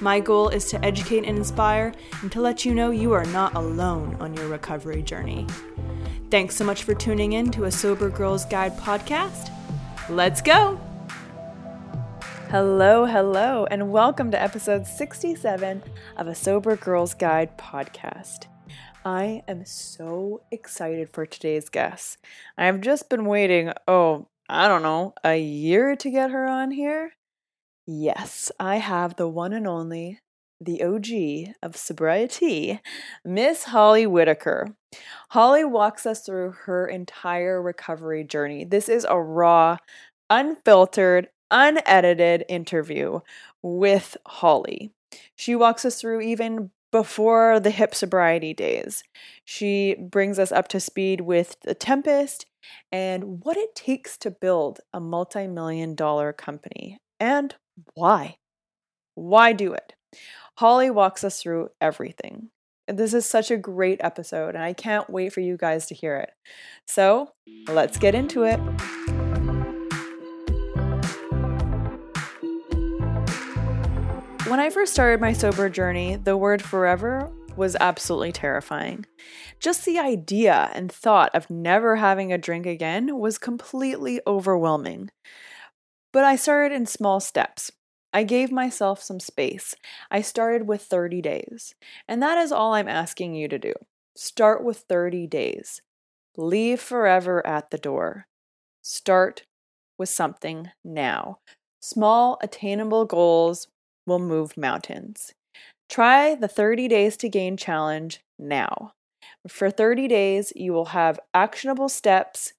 [0.00, 3.54] My goal is to educate and inspire and to let you know you are not
[3.54, 5.46] alone on your recovery journey.
[6.30, 9.50] Thanks so much for tuning in to a Sober Girls Guide podcast.
[10.10, 10.80] Let's go!
[12.50, 15.82] Hello, hello, and welcome to episode 67
[16.16, 18.46] of a Sober Girls Guide podcast.
[19.04, 22.18] I am so excited for today's guest.
[22.58, 27.12] I've just been waiting, oh, I don't know, a year to get her on here.
[27.86, 30.18] Yes, I have the one and only,
[30.58, 32.80] the OG of sobriety,
[33.24, 34.74] Miss Holly Whitaker.
[35.30, 38.64] Holly walks us through her entire recovery journey.
[38.64, 39.76] This is a raw,
[40.30, 43.20] unfiltered, unedited interview
[43.62, 44.90] with Holly.
[45.36, 49.04] She walks us through even before the hip sobriety days.
[49.44, 52.46] She brings us up to speed with the Tempest
[52.90, 57.54] and what it takes to build a multi million dollar company and
[57.94, 58.36] why?
[59.14, 59.94] Why do it?
[60.58, 62.50] Holly walks us through everything.
[62.86, 66.16] This is such a great episode, and I can't wait for you guys to hear
[66.16, 66.30] it.
[66.86, 67.30] So
[67.66, 68.58] let's get into it.
[74.46, 79.06] When I first started my sober journey, the word forever was absolutely terrifying.
[79.60, 85.10] Just the idea and thought of never having a drink again was completely overwhelming.
[86.14, 87.72] But I started in small steps.
[88.12, 89.74] I gave myself some space.
[90.12, 91.74] I started with 30 days.
[92.06, 93.72] And that is all I'm asking you to do.
[94.14, 95.82] Start with 30 days.
[96.36, 98.28] Leave forever at the door.
[98.80, 99.42] Start
[99.98, 101.38] with something now.
[101.82, 103.66] Small, attainable goals
[104.06, 105.32] will move mountains.
[105.88, 108.92] Try the 30 Days to Gain challenge now.
[109.48, 112.52] For 30 days, you will have actionable steps,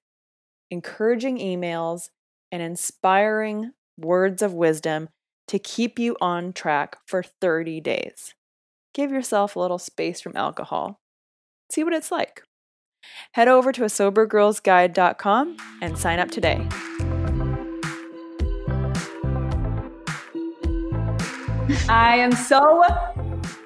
[0.70, 2.10] encouraging emails,
[2.56, 5.10] and inspiring words of wisdom
[5.46, 8.34] to keep you on track for 30 days.
[8.94, 10.98] Give yourself a little space from alcohol.
[11.70, 12.44] See what it's like.
[13.32, 16.66] Head over to a sobergirlsguide.com and sign up today.
[21.90, 22.82] I am so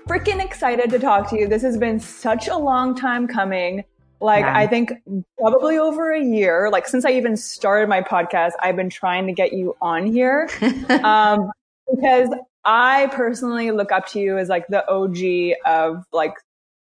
[0.09, 1.47] freaking excited to talk to you.
[1.47, 3.85] This has been such a long time coming.
[4.21, 4.45] Like.
[4.45, 4.93] I think
[5.39, 9.33] probably over a year, like since I even started my podcast, I've been trying to
[9.33, 10.49] get you on here.
[11.03, 11.51] um,
[11.91, 12.29] because
[12.65, 16.35] I personally look up to you as like the OG of like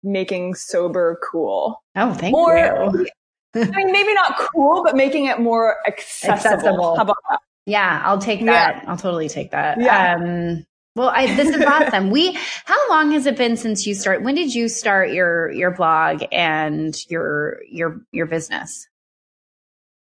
[0.03, 1.81] making sober cool.
[1.95, 3.07] Oh, thank or, you.
[3.55, 6.33] I mean, maybe not cool, but making it more accessible.
[6.33, 6.95] accessible.
[6.95, 7.39] How about that?
[7.65, 8.83] Yeah, I'll take that.
[8.83, 8.89] Yeah.
[8.89, 9.81] I'll totally take that.
[9.81, 10.15] Yeah.
[10.15, 12.09] Um, well, I, this is awesome.
[12.09, 14.23] we, how long has it been since you start?
[14.23, 18.87] When did you start your, your blog and your, your, your business?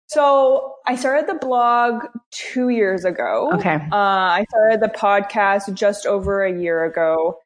[0.06, 3.50] So I started the blog two years ago.
[3.54, 3.74] Okay.
[3.74, 7.38] Uh, I started the podcast just over a year ago.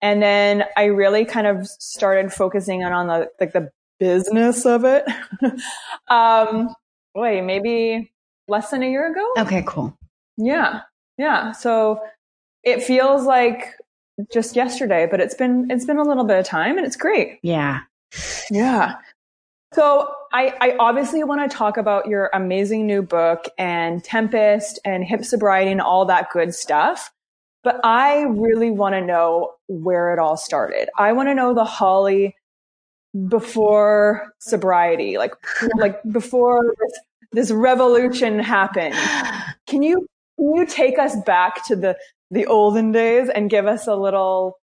[0.00, 4.84] And then I really kind of started focusing on, on the, like the business of
[4.84, 5.04] it.
[6.08, 6.74] um,
[7.14, 8.12] wait, maybe
[8.48, 9.42] less than a year ago.
[9.42, 9.94] Okay, cool.
[10.38, 10.82] Yeah.
[11.18, 11.52] Yeah.
[11.52, 12.00] So
[12.66, 13.76] it feels like
[14.32, 17.38] just yesterday, but it's been it's been a little bit of time and it's great.
[17.42, 17.80] Yeah.
[18.50, 18.96] Yeah.
[19.72, 25.04] So I, I obviously want to talk about your amazing new book and Tempest and
[25.04, 27.12] hip sobriety and all that good stuff.
[27.62, 30.88] But I really want to know where it all started.
[30.98, 32.36] I want to know the Holly
[33.28, 35.34] before sobriety, like
[35.76, 36.98] like before this,
[37.32, 38.94] this revolution happened.
[39.66, 40.06] Can you
[40.38, 41.96] can you take us back to the
[42.30, 44.58] the olden days and give us a little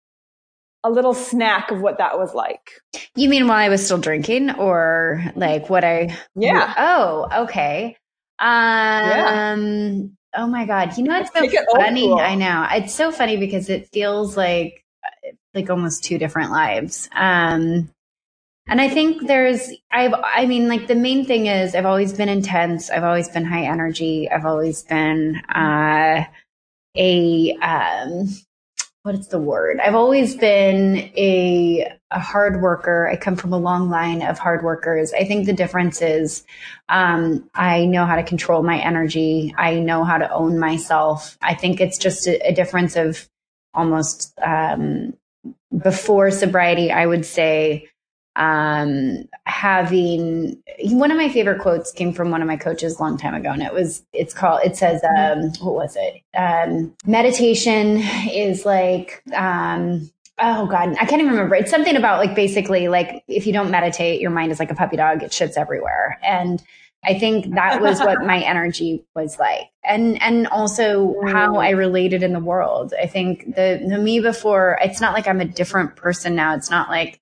[0.85, 2.81] a little snack of what that was like.
[3.17, 6.75] You mean while I was still drinking or like what I Yeah.
[6.79, 7.97] Oh, okay.
[8.39, 8.47] Um
[9.05, 10.09] yeah.
[10.37, 10.97] oh my god.
[10.97, 12.13] You know it's so it funny.
[12.13, 12.67] I know.
[12.71, 14.85] It's so funny because it feels like
[15.55, 17.09] like almost two different lives.
[17.13, 17.91] Um
[18.71, 22.29] and I think there's I've I mean like the main thing is I've always been
[22.29, 22.89] intense.
[22.91, 24.31] I've always been high energy.
[24.31, 26.25] I've always been uh
[26.96, 28.29] a um,
[29.02, 29.81] what is the word?
[29.81, 33.08] I've always been a a hard worker.
[33.08, 35.12] I come from a long line of hard workers.
[35.12, 36.44] I think the difference is
[36.88, 39.55] um, I know how to control my energy.
[39.56, 41.38] I know how to own myself.
[41.43, 43.29] I think it's just a, a difference of
[43.75, 45.14] almost um,
[45.76, 47.88] before sobriety, I would say
[48.38, 53.19] um, having one of my favorite quotes came from one of my coaches a long
[53.19, 56.23] time ago, and it was it's called it says um, what was it?
[56.37, 57.99] Um, meditation
[58.31, 61.56] is like um, oh god i can't even remember.
[61.56, 64.76] It's something about like basically like if you don't meditate your mind is like a
[64.76, 65.23] puppy dog.
[65.23, 66.19] It shits everywhere.
[66.23, 66.62] And
[67.05, 69.62] i think that was what my energy was like.
[69.82, 72.94] And and also how i related in the world.
[73.02, 76.55] I think the the me before it's not like i'm a different person now.
[76.55, 77.20] It's not like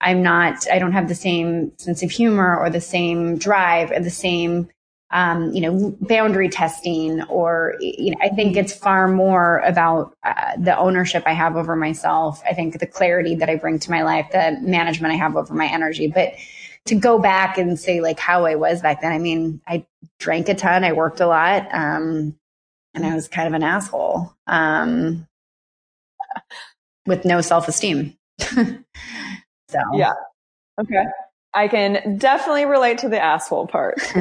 [0.00, 4.00] I'm not, I don't have the same sense of humor or the same drive or
[4.00, 4.68] the same,
[5.10, 10.52] um, you know, boundary testing or, you know, I think it's far more about uh,
[10.58, 12.42] the ownership I have over myself.
[12.48, 15.54] I think the clarity that I bring to my life, the management I have over
[15.54, 16.08] my energy.
[16.08, 16.34] But
[16.86, 19.86] to go back and say like how I was back then, I mean, I
[20.18, 22.36] drank a ton, I worked a lot, um,
[22.94, 25.26] and I was kind of an asshole, um,
[27.06, 28.16] with no self esteem.
[29.68, 30.12] So yeah,
[30.80, 31.04] okay.
[31.54, 33.96] I can definitely relate to the asshole part.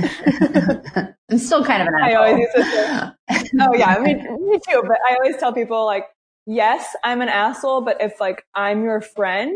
[1.30, 2.06] I'm still kind of an asshole.
[2.06, 3.15] I always used to
[3.62, 4.18] oh yeah, I mean,
[4.50, 4.81] me too.
[4.88, 6.06] But I always tell people like,
[6.45, 9.53] yes, I'm an asshole, but if like I'm your friend,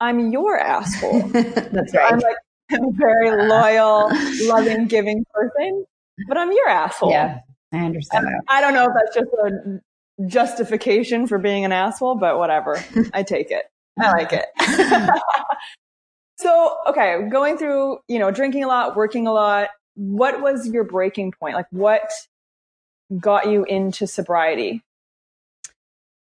[0.00, 1.20] I'm your asshole.
[1.32, 2.12] That's right.
[2.12, 2.36] I'm like
[2.70, 4.10] I'm a very loyal,
[4.46, 5.84] loving, giving person,
[6.28, 7.10] but I'm your asshole.
[7.10, 7.40] Yeah,
[7.72, 8.26] I understand.
[8.48, 9.80] I don't know if that's just a
[10.26, 12.82] justification for being an asshole, but whatever.
[13.12, 13.64] I take it.
[14.00, 14.46] I like it.
[16.38, 20.84] so, okay, going through, you know, drinking a lot, working a lot, what was your
[20.84, 21.54] breaking point?
[21.54, 22.10] Like what
[23.18, 24.82] got you into sobriety?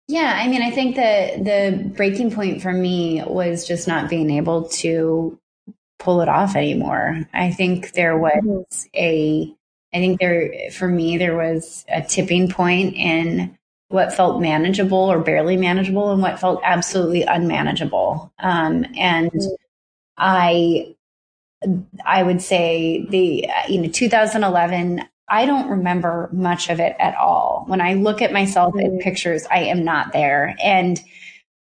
[0.08, 4.30] Yeah, I mean, I think the the breaking point for me was just not being
[4.30, 5.38] able to
[5.98, 7.26] pull it off anymore.
[7.34, 8.88] I think there was mm-hmm.
[8.94, 9.54] a
[9.92, 15.20] I think there for me there was a tipping point in what felt manageable or
[15.20, 18.32] barely manageable and what felt absolutely unmanageable.
[18.38, 19.32] Um, and
[20.16, 20.96] I,
[22.04, 27.64] I would say the, you know, 2011, I don't remember much of it at all.
[27.66, 28.94] When I look at myself mm-hmm.
[28.94, 30.56] in pictures, I am not there.
[30.62, 31.00] And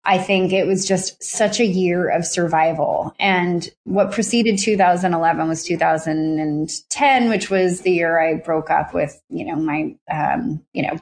[0.04, 3.14] I think it was just such a year of survival.
[3.18, 9.44] And what preceded 2011 was 2010, which was the year I broke up with, you
[9.44, 10.98] know, my, um, you know,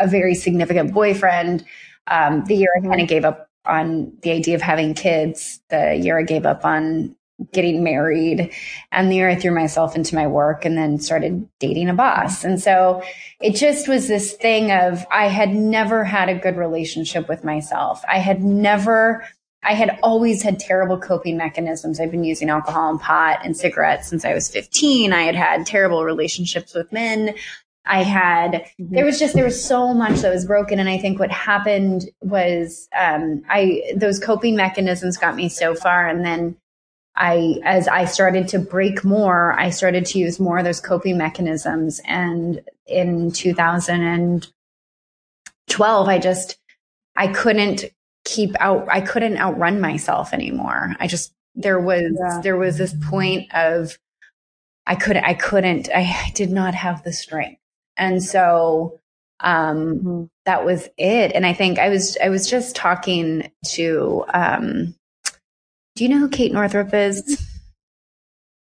[0.00, 1.64] a very significant boyfriend.
[2.06, 5.96] Um, the year I kind of gave up on the idea of having kids, the
[5.96, 7.16] year I gave up on
[7.52, 8.50] getting married,
[8.92, 12.44] and the year I threw myself into my work and then started dating a boss.
[12.44, 13.02] And so
[13.40, 18.02] it just was this thing of I had never had a good relationship with myself.
[18.08, 19.26] I had never
[19.62, 21.98] I had always had terrible coping mechanisms.
[21.98, 25.12] I've been using alcohol and pot and cigarettes since I was 15.
[25.12, 27.34] I had had terrible relationships with men.
[27.86, 28.94] I had, mm-hmm.
[28.94, 30.80] there was just, there was so much that was broken.
[30.80, 36.08] And I think what happened was, um, I, those coping mechanisms got me so far.
[36.08, 36.56] And then
[37.14, 41.16] I, as I started to break more, I started to use more of those coping
[41.16, 42.00] mechanisms.
[42.04, 46.58] And in 2012, I just,
[47.16, 47.84] I couldn't
[48.24, 50.96] keep out, I couldn't outrun myself anymore.
[50.98, 52.40] I just, there was, yeah.
[52.42, 53.96] there was this point of,
[54.86, 57.60] I couldn't, I couldn't, I did not have the strength
[57.96, 59.00] and so
[59.40, 60.24] um, mm-hmm.
[60.44, 61.32] that was it.
[61.34, 64.94] And I think I was I was just talking to um,
[65.94, 67.42] do you know who Kate Northrup is?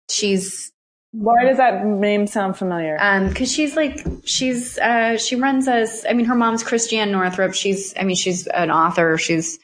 [0.10, 0.72] She's
[1.12, 2.98] why does that name sound familiar?
[3.00, 7.54] Um, cause she's like, she's, uh, she runs us, I mean, her mom's Christiane Northrup.
[7.54, 9.18] She's, I mean, she's an author.
[9.18, 9.58] She's,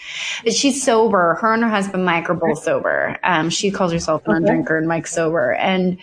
[0.49, 1.37] she's sober.
[1.41, 3.19] Her and her husband, Mike, are both sober.
[3.23, 4.45] Um, she calls herself an okay.
[4.45, 5.53] drinker and Mike's sober.
[5.53, 5.99] And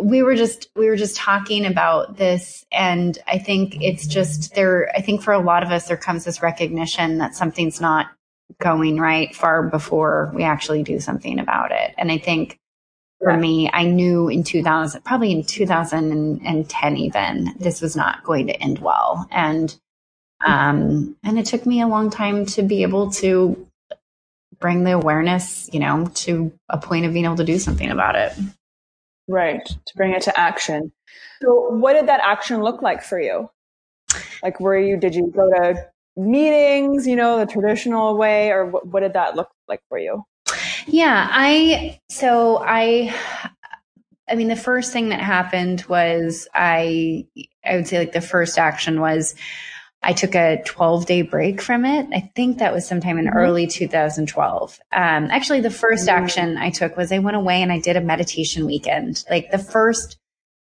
[0.00, 4.90] we were just we were just talking about this and i think it's just there
[4.94, 8.08] i think for a lot of us there comes this recognition that something's not
[8.60, 11.94] going right far before we actually do something about it.
[11.98, 12.58] And i think
[13.20, 18.62] for me i knew in 2000 probably in 2010 even this was not going to
[18.62, 19.26] end well.
[19.30, 19.74] And
[20.44, 23.66] um and it took me a long time to be able to
[24.60, 28.16] bring the awareness you know to a point of being able to do something about
[28.16, 28.32] it
[29.28, 29.64] Right.
[29.66, 30.90] To bring it to action.
[31.42, 33.50] So what did that action look like for you?
[34.42, 38.86] Like, were you, did you go to meetings, you know, the traditional way, or what,
[38.86, 40.24] what did that look like for you?
[40.86, 43.14] Yeah, I, so I,
[44.28, 47.26] I mean, the first thing that happened was I,
[47.64, 49.34] I would say like the first action was
[50.02, 52.06] I took a 12 day break from it.
[52.12, 53.36] I think that was sometime in mm-hmm.
[53.36, 54.80] early 2012.
[54.92, 55.00] Um,
[55.30, 56.08] actually, the 1st mm-hmm.
[56.08, 59.24] action I took was I went away and I did a meditation weekend.
[59.28, 60.16] Like the first,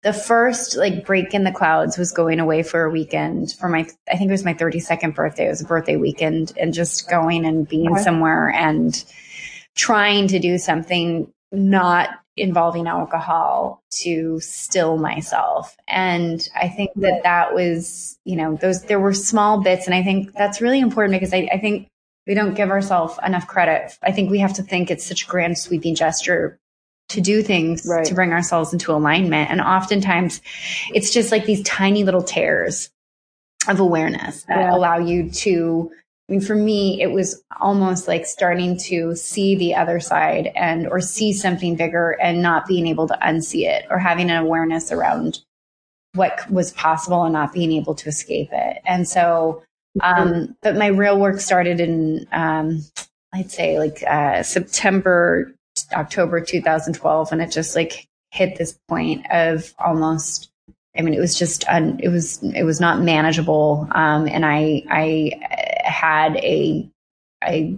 [0.03, 3.88] the first like break in the clouds was going away for a weekend for my
[4.08, 5.48] I think it was my 32nd birthday.
[5.48, 8.03] It was a birthday weekend and just going and being okay.
[8.03, 9.03] somewhere and
[9.75, 15.75] trying to do something not involving alcohol to still myself.
[15.88, 19.86] And I think that that was, you know, those, there were small bits.
[19.86, 21.88] And I think that's really important because I, I think
[22.27, 23.98] we don't give ourselves enough credit.
[24.04, 26.60] I think we have to think it's such a grand sweeping gesture
[27.10, 28.06] to do things right.
[28.06, 29.50] to bring ourselves into alignment.
[29.51, 30.42] And oftentimes
[30.94, 32.89] it's just like these tiny little tears
[33.68, 34.75] of awareness that yeah.
[34.75, 35.92] allow you to
[36.27, 40.88] I mean, for me, it was almost like starting to see the other side and,
[40.88, 44.91] or see something bigger and not being able to unsee it or having an awareness
[44.91, 45.39] around
[46.13, 48.82] what was possible and not being able to escape it.
[48.86, 49.63] And so,
[50.01, 52.84] um, but my real work started in, um,
[53.32, 55.53] I'd say like, uh, September,
[55.94, 57.32] October 2012.
[57.34, 60.50] And it just like hit this point of almost,
[60.98, 63.88] I mean, it was just, un, it was, it was not manageable.
[63.91, 65.32] Um, and I, I,
[65.95, 66.89] had a
[67.43, 67.77] a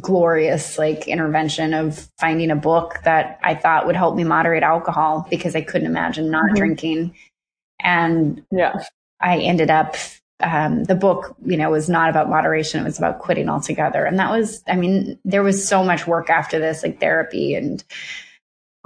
[0.00, 5.26] glorious like intervention of finding a book that I thought would help me moderate alcohol
[5.30, 6.54] because I couldn't imagine not mm-hmm.
[6.54, 7.14] drinking.
[7.80, 8.84] And yeah,
[9.20, 9.96] I ended up
[10.40, 12.80] um, the book, you know, was not about moderation.
[12.80, 14.04] It was about quitting altogether.
[14.04, 17.82] And that was, I mean, there was so much work after this, like therapy and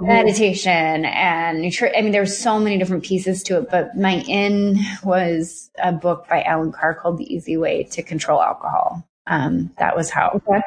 [0.01, 1.95] meditation and nutrition.
[1.97, 6.27] I mean, there's so many different pieces to it, but my in was a book
[6.29, 9.07] by Allen Carr called The Easy Way to Control Alcohol.
[9.27, 10.41] Um, that was how.
[10.47, 10.61] Okay.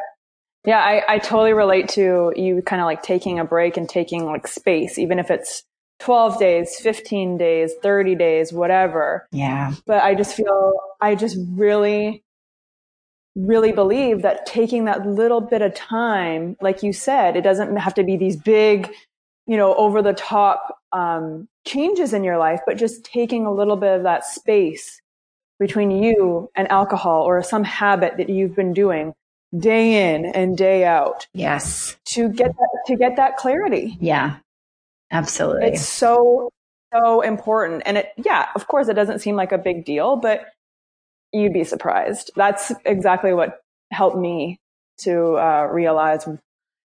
[0.67, 4.25] Yeah, I, I totally relate to you kind of like taking a break and taking
[4.25, 5.63] like space, even if it's
[6.01, 9.29] 12 days, 15 days, 30 days, whatever.
[9.31, 9.75] Yeah.
[9.87, 12.25] But I just feel, I just really,
[13.37, 17.95] really believe that taking that little bit of time, like you said, it doesn't have
[17.95, 18.91] to be these big
[19.47, 23.77] you know, over the top um, changes in your life, but just taking a little
[23.77, 25.01] bit of that space
[25.59, 29.15] between you and alcohol or some habit that you've been doing
[29.57, 31.27] day in and day out.
[31.33, 31.97] Yes.
[32.07, 33.97] To get that, to get that clarity.
[34.01, 34.37] Yeah.
[35.11, 35.69] Absolutely.
[35.69, 36.51] It's so
[36.93, 37.83] so important.
[37.87, 40.47] And it yeah, of course it doesn't seem like a big deal, but
[41.33, 42.31] you'd be surprised.
[42.37, 43.61] That's exactly what
[43.91, 44.59] helped me
[44.99, 46.27] to uh, realize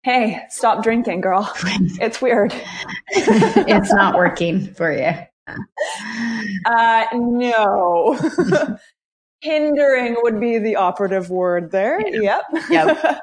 [0.03, 1.53] hey, stop drinking, girl.
[2.01, 2.55] It's weird.
[3.09, 5.13] it's not working for you.
[6.67, 8.19] Uh, no.
[9.41, 12.01] Hindering would be the operative word there.
[12.01, 12.41] Yeah.
[12.53, 12.71] Yep.
[12.71, 13.21] Yep.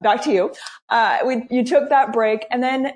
[0.00, 0.52] Back to you.
[0.88, 2.92] Uh, we, you took that break and then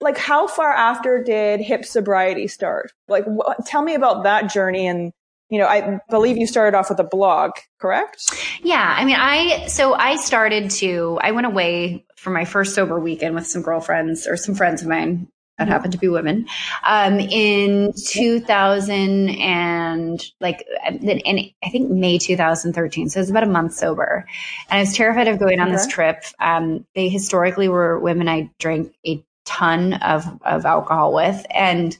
[0.00, 2.92] like how far after did hip sobriety start?
[3.08, 5.12] Like wh- tell me about that journey and
[5.50, 8.24] you know, I believe you started off with a blog, correct?
[8.62, 8.94] Yeah.
[8.96, 13.34] I mean, I, so I started to, I went away for my first sober weekend
[13.34, 15.26] with some girlfriends or some friends of mine
[15.58, 15.72] that mm-hmm.
[15.72, 16.46] happened to be women
[16.86, 23.08] um, in 2000 and like in I think May 2013.
[23.08, 24.24] So it was about a month sober,
[24.70, 25.76] and I was terrified of going on okay.
[25.76, 26.22] this trip.
[26.38, 31.98] Um, they historically were women I drank a ton of of alcohol with, and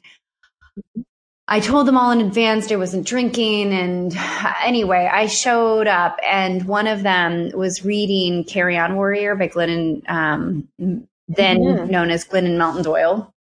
[1.53, 3.75] I told them all in advance I wasn't drinking.
[3.75, 4.17] And
[4.65, 10.03] anyway, I showed up and one of them was reading Carry On Warrior by Glennon,
[10.09, 11.91] um, then mm-hmm.
[11.91, 13.35] known as Glennon Melton Doyle.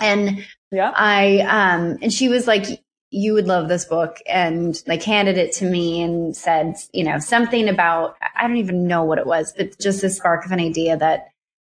[0.00, 0.92] And yeah.
[0.96, 5.52] I, um, and she was like, you would love this book and like handed it
[5.52, 9.54] to me and said, you know, something about, I don't even know what it was,
[9.56, 11.28] but just the spark of an idea that,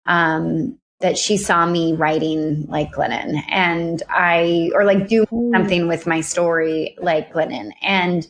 [0.05, 5.51] um, that she saw me writing like Glennon and I, or like doing mm.
[5.53, 7.72] something with my story like Glennon.
[7.82, 8.27] And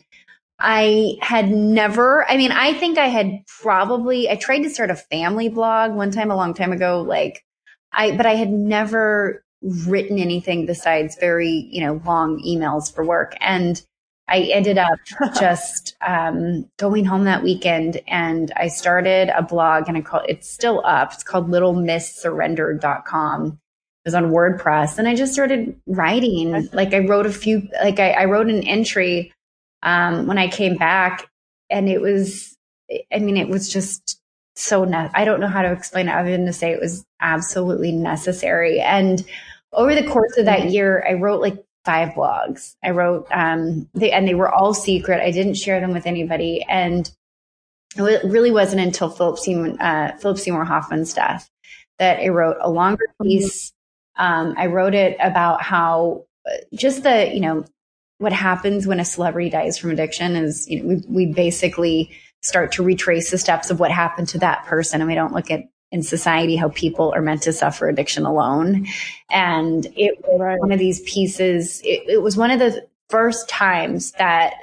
[0.60, 4.96] I had never, I mean, I think I had probably, I tried to start a
[4.96, 7.44] family blog one time a long time ago, like
[7.92, 13.34] I, but I had never written anything besides very, you know, long emails for work.
[13.40, 13.82] And
[14.30, 14.98] I ended up
[15.38, 20.48] just um, going home that weekend and I started a blog and I call it's
[20.48, 21.12] still up.
[21.12, 23.46] It's called littlemisssurrendered.com.
[23.46, 23.58] It
[24.06, 26.68] was on WordPress and I just started writing.
[26.72, 29.32] Like I wrote a few, like I, I wrote an entry
[29.82, 31.28] um, when I came back
[31.68, 32.56] and it was,
[33.12, 34.20] I mean, it was just
[34.54, 37.04] so, ne- I don't know how to explain it other than to say it was
[37.20, 38.80] absolutely necessary.
[38.80, 39.24] And
[39.72, 42.76] over the course of that year, I wrote like five blogs.
[42.82, 45.22] I wrote, um, they, and they were all secret.
[45.22, 46.64] I didn't share them with anybody.
[46.68, 47.10] And
[47.96, 51.50] it really wasn't until Philip Seymour, uh, Philip Seymour Hoffman's death
[51.98, 53.28] that I wrote a longer mm-hmm.
[53.28, 53.72] piece.
[54.16, 57.64] Um, I wrote it about how uh, just the, you know,
[58.18, 62.10] what happens when a celebrity dies from addiction is, you know, we, we basically
[62.42, 65.50] start to retrace the steps of what happened to that person and we don't look
[65.50, 68.86] at in society how people are meant to suffer addiction alone.
[69.30, 70.60] And it was right.
[70.60, 74.54] one of these pieces, it, it was one of the first times that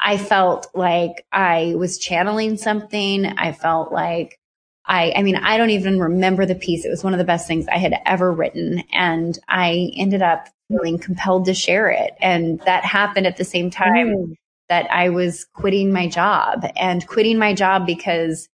[0.00, 3.26] I felt like I was channeling something.
[3.26, 4.38] I felt like
[4.86, 6.84] I, I mean, I don't even remember the piece.
[6.84, 8.82] It was one of the best things I had ever written.
[8.92, 12.14] And I ended up feeling compelled to share it.
[12.20, 14.34] And that happened at the same time mm.
[14.68, 18.48] that I was quitting my job and quitting my job because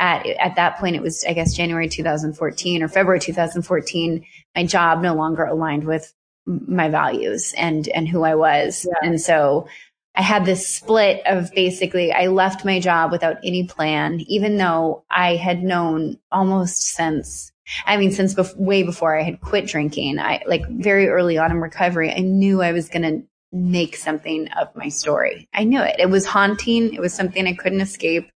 [0.00, 4.24] at, at that point, it was, I guess, January 2014 or February 2014.
[4.56, 6.12] My job no longer aligned with
[6.46, 8.86] my values and, and who I was.
[8.88, 9.06] Yeah.
[9.06, 9.68] And so
[10.16, 15.04] I had this split of basically I left my job without any plan, even though
[15.10, 17.52] I had known almost since,
[17.84, 20.18] I mean, since bef- way before I had quit drinking.
[20.18, 24.48] I like very early on in recovery, I knew I was going to make something
[24.52, 25.48] of my story.
[25.52, 25.96] I knew it.
[25.98, 26.94] It was haunting.
[26.94, 28.30] It was something I couldn't escape.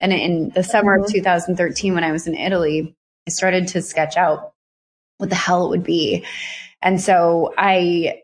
[0.00, 1.04] And in the summer mm-hmm.
[1.04, 2.94] of 2013, when I was in Italy,
[3.26, 4.52] I started to sketch out
[5.18, 6.24] what the hell it would be.
[6.82, 8.22] And so I,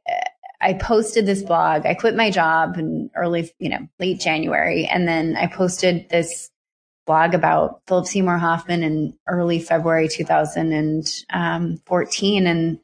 [0.61, 1.85] I posted this blog.
[1.85, 4.87] I quit my job in early, you know, late January.
[4.87, 6.51] And then I posted this
[7.07, 12.47] blog about Philip Seymour Hoffman in early February 2014.
[12.47, 12.81] And,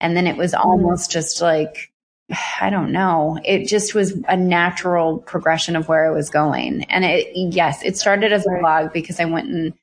[0.00, 0.68] and then it was mm-hmm.
[0.68, 1.92] almost just like,
[2.60, 3.38] I don't know.
[3.44, 6.84] It just was a natural progression of where I was going.
[6.84, 9.74] And it, yes, it started as a blog because I went and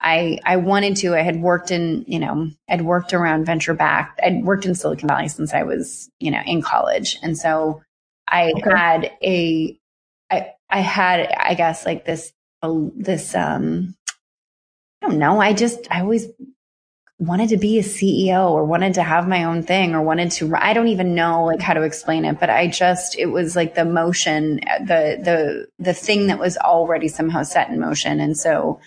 [0.00, 4.18] I, I wanted to, I had worked in, you know, I'd worked around venture back.
[4.22, 7.18] I'd worked in Silicon Valley since I was, you know, in college.
[7.22, 7.82] And so
[8.28, 8.70] I okay.
[8.70, 9.78] had a,
[10.30, 13.96] I, I had, I guess like this, uh, this, um,
[15.00, 15.40] I don't know.
[15.40, 16.26] I just, I always
[17.18, 20.54] wanted to be a CEO or wanted to have my own thing or wanted to,
[20.54, 23.74] I don't even know like how to explain it, but I just, it was like
[23.74, 28.20] the motion, the, the, the thing that was already somehow set in motion.
[28.20, 28.80] And so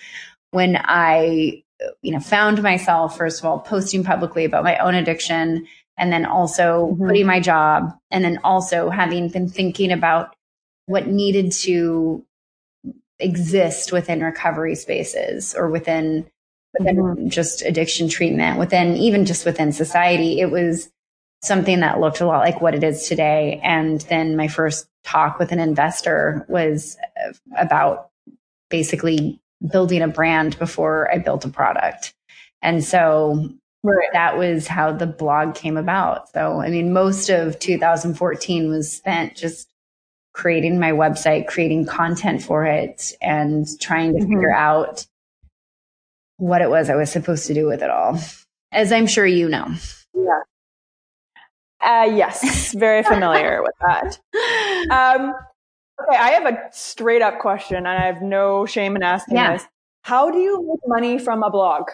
[0.52, 1.64] when I,
[2.02, 6.26] you know, found myself, first of all, posting publicly about my own addiction and then
[6.26, 7.04] also mm-hmm.
[7.04, 10.34] quitting my job and then also having been thinking about
[10.86, 12.25] what needed to
[13.20, 16.25] exist within recovery spaces or within
[16.77, 17.27] within mm-hmm.
[17.29, 20.90] just addiction treatment within even just within society it was
[21.44, 25.40] something that looked a lot like what it is today and then my first talk
[25.40, 26.98] with an investor was
[27.57, 28.10] about
[28.70, 29.40] basically
[29.72, 32.14] building a brand before I built a product.
[32.62, 33.50] And so
[33.84, 34.07] right.
[34.14, 36.29] that was how the blog came about.
[36.29, 39.70] So, I mean, most of 2014 was spent just
[40.34, 44.34] creating my website, creating content for it, and trying to mm-hmm.
[44.34, 45.05] figure out
[46.42, 48.20] what it was I was supposed to do with it all,
[48.72, 49.68] as I'm sure you know.
[50.14, 50.42] Yeah.
[51.80, 54.20] Uh, yes, very familiar with that.
[54.92, 55.34] Um,
[56.01, 59.54] Okay, I have a straight up question and I have no shame in asking yeah.
[59.54, 59.68] this.
[60.04, 61.90] How do you make money from a blog?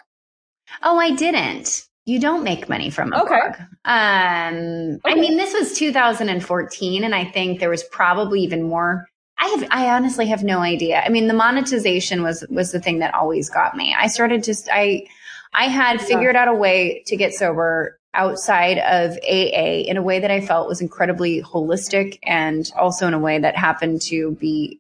[0.84, 1.84] Oh, I didn't.
[2.06, 3.28] You don't make money from a okay.
[3.28, 3.56] blog.
[3.84, 5.12] Um, okay.
[5.12, 9.08] I mean, this was 2014, and I think there was probably even more.
[9.39, 11.02] I have, I honestly have no idea.
[11.02, 13.95] I mean, the monetization was was the thing that always got me.
[13.97, 15.06] I started just, I,
[15.54, 20.19] I had figured out a way to get sober outside of AA in a way
[20.19, 24.80] that I felt was incredibly holistic and also in a way that happened to be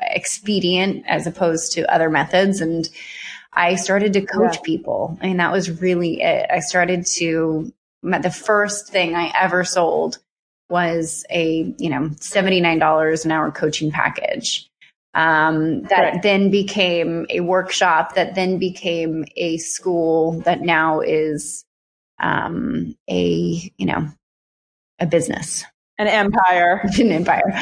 [0.00, 2.60] expedient as opposed to other methods.
[2.60, 2.88] And
[3.52, 4.62] I started to coach yeah.
[4.64, 5.16] people.
[5.22, 6.50] I mean, that was really it.
[6.50, 10.18] I started to, the first thing I ever sold
[10.68, 14.68] was a, you know, $79 an hour coaching package.
[15.14, 16.22] Um, that right.
[16.22, 21.64] then became a workshop that then became a school that now is
[22.20, 24.08] um, a, you know,
[24.98, 25.64] a business.
[25.98, 26.82] An empire.
[26.98, 27.52] An empire.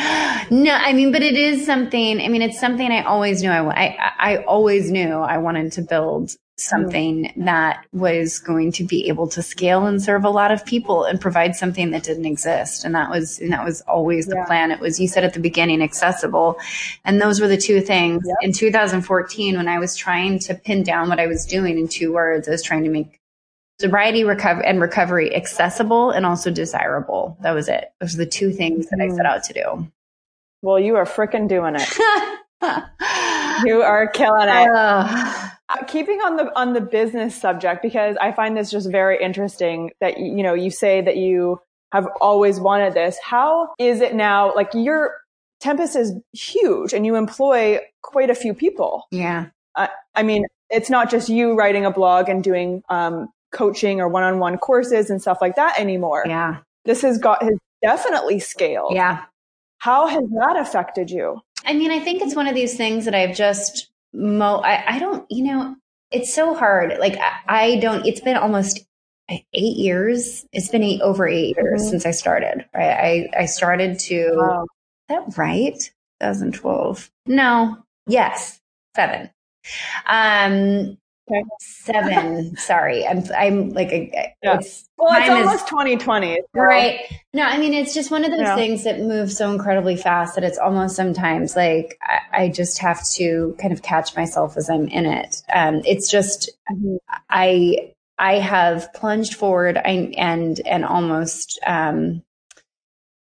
[0.50, 3.84] No, I mean, but it is something, I mean, it's something I always knew I,
[3.84, 7.44] I, I always knew I wanted to build something mm.
[7.44, 11.20] that was going to be able to scale and serve a lot of people and
[11.20, 12.84] provide something that didn't exist.
[12.84, 14.46] And that was, and that was always the yeah.
[14.46, 14.70] plan.
[14.70, 16.58] It was, you said at the beginning, accessible.
[17.04, 18.36] And those were the two things yep.
[18.42, 22.12] in 2014 when I was trying to pin down what I was doing in two
[22.12, 22.48] words.
[22.48, 23.18] I was trying to make
[23.80, 27.36] sobriety recover and recovery accessible and also desirable.
[27.40, 27.92] That was it.
[28.00, 29.28] Those are the two things that I set mm.
[29.28, 29.92] out to do.
[30.60, 31.98] Well, you are freaking doing it.
[33.66, 35.41] you are killing it.
[35.72, 39.90] Uh, keeping on the on the business subject because I find this just very interesting
[40.00, 41.60] that you know you say that you
[41.92, 43.18] have always wanted this.
[43.22, 44.54] How is it now?
[44.54, 45.14] Like your
[45.60, 49.06] Tempest is huge and you employ quite a few people.
[49.12, 49.46] Yeah.
[49.76, 54.08] Uh, I mean, it's not just you writing a blog and doing um, coaching or
[54.08, 56.24] one-on-one courses and stuff like that anymore.
[56.26, 56.58] Yeah.
[56.84, 58.94] This has got has definitely scaled.
[58.96, 59.24] Yeah.
[59.78, 61.40] How has that affected you?
[61.64, 64.98] I mean, I think it's one of these things that I've just mo I, I
[64.98, 65.76] don't, you know,
[66.10, 66.98] it's so hard.
[66.98, 68.84] Like I, I don't, it's been almost
[69.28, 70.44] eight years.
[70.52, 71.90] It's been eight, over eight years mm-hmm.
[71.90, 73.28] since I started, right?
[73.34, 74.66] I, I started to, wow.
[75.08, 75.78] that right?
[76.20, 77.10] 2012.
[77.26, 77.78] No.
[78.06, 78.60] Yes.
[78.94, 79.30] Seven.
[80.06, 80.98] Um,
[81.32, 81.44] Okay.
[81.60, 82.56] Seven.
[82.56, 84.58] Sorry, I'm I'm like a, yeah.
[84.58, 86.60] it's well, it's almost 2020, so.
[86.60, 87.00] right?
[87.32, 88.56] No, I mean it's just one of those yeah.
[88.56, 93.02] things that moves so incredibly fast that it's almost sometimes like I, I, just have
[93.14, 95.42] to kind of catch myself as I'm in it.
[95.52, 96.96] Um, it's just mm-hmm.
[97.30, 102.22] I I have plunged forward and and and almost um,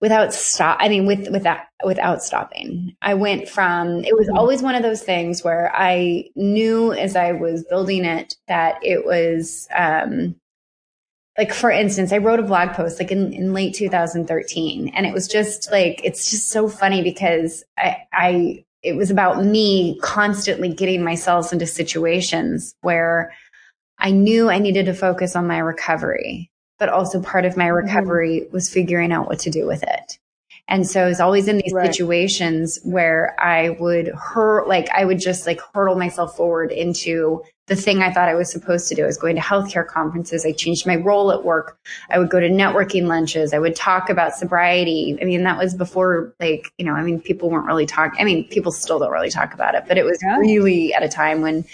[0.03, 4.37] without stop i mean with without without stopping i went from it was mm-hmm.
[4.37, 9.07] always one of those things where i knew as i was building it that it
[9.07, 10.35] was um
[11.39, 15.15] like for instance i wrote a blog post like in, in late 2013 and it
[15.15, 20.75] was just like it's just so funny because i i it was about me constantly
[20.75, 23.33] getting myself into situations where
[24.01, 26.51] i knew i needed to focus on my recovery
[26.83, 27.87] but also part of my mm-hmm.
[27.87, 28.53] recovery mm-hmm.
[28.53, 30.19] was figuring out what to do with it.
[30.67, 31.87] And so it's always in these right.
[31.87, 37.77] situations where I would hurt, like I would just like hurtle myself forward into the
[37.77, 39.05] thing I thought I was supposed to do.
[39.05, 40.45] I was going to healthcare conferences.
[40.45, 41.79] I changed my role at work.
[42.11, 43.55] I would go to networking lunches.
[43.55, 45.17] I would talk about sobriety.
[45.23, 48.21] I mean, that was before like, you know, I mean, people weren't really talking.
[48.21, 50.37] I mean, people still don't really talk about it, but it was yeah.
[50.39, 51.65] really at a time when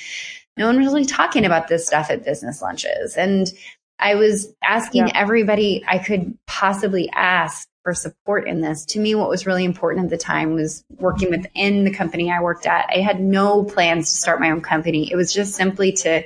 [0.59, 3.17] no one was really talking about this stuff at business lunches.
[3.17, 3.51] And
[3.99, 5.13] I was asking yeah.
[5.15, 8.85] everybody I could possibly ask for support in this.
[8.87, 12.41] To me, what was really important at the time was working within the company I
[12.41, 12.91] worked at.
[12.95, 15.11] I had no plans to start my own company.
[15.11, 16.23] It was just simply to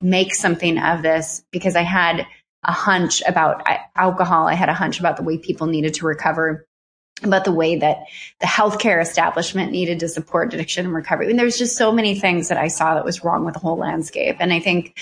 [0.00, 2.26] make something of this because I had
[2.62, 4.46] a hunch about alcohol.
[4.46, 6.66] I had a hunch about the way people needed to recover
[7.22, 8.00] about the way that
[8.40, 11.24] the healthcare establishment needed to support addiction and recovery.
[11.24, 13.60] I mean, there's just so many things that I saw that was wrong with the
[13.60, 14.36] whole landscape.
[14.38, 14.98] And I think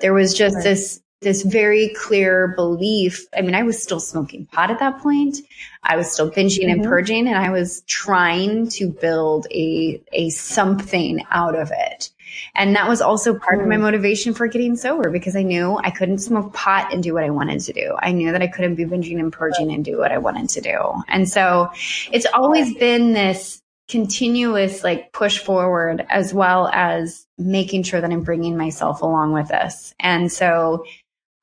[0.00, 0.64] there was just right.
[0.64, 3.26] this this very clear belief.
[3.36, 5.38] I mean, I was still smoking pot at that point.
[5.82, 6.80] I was still binging mm-hmm.
[6.80, 12.10] and purging and I was trying to build a, a something out of it.
[12.54, 13.62] And that was also part mm.
[13.62, 13.82] of my mm.
[13.82, 17.30] motivation for getting sober because I knew I couldn't smoke pot and do what I
[17.30, 17.96] wanted to do.
[17.98, 20.60] I knew that I couldn't be binging and purging and do what I wanted to
[20.60, 20.94] do.
[21.08, 21.70] And so
[22.12, 28.22] it's always been this continuous like push forward as well as making sure that I'm
[28.22, 29.94] bringing myself along with this.
[30.00, 30.84] And so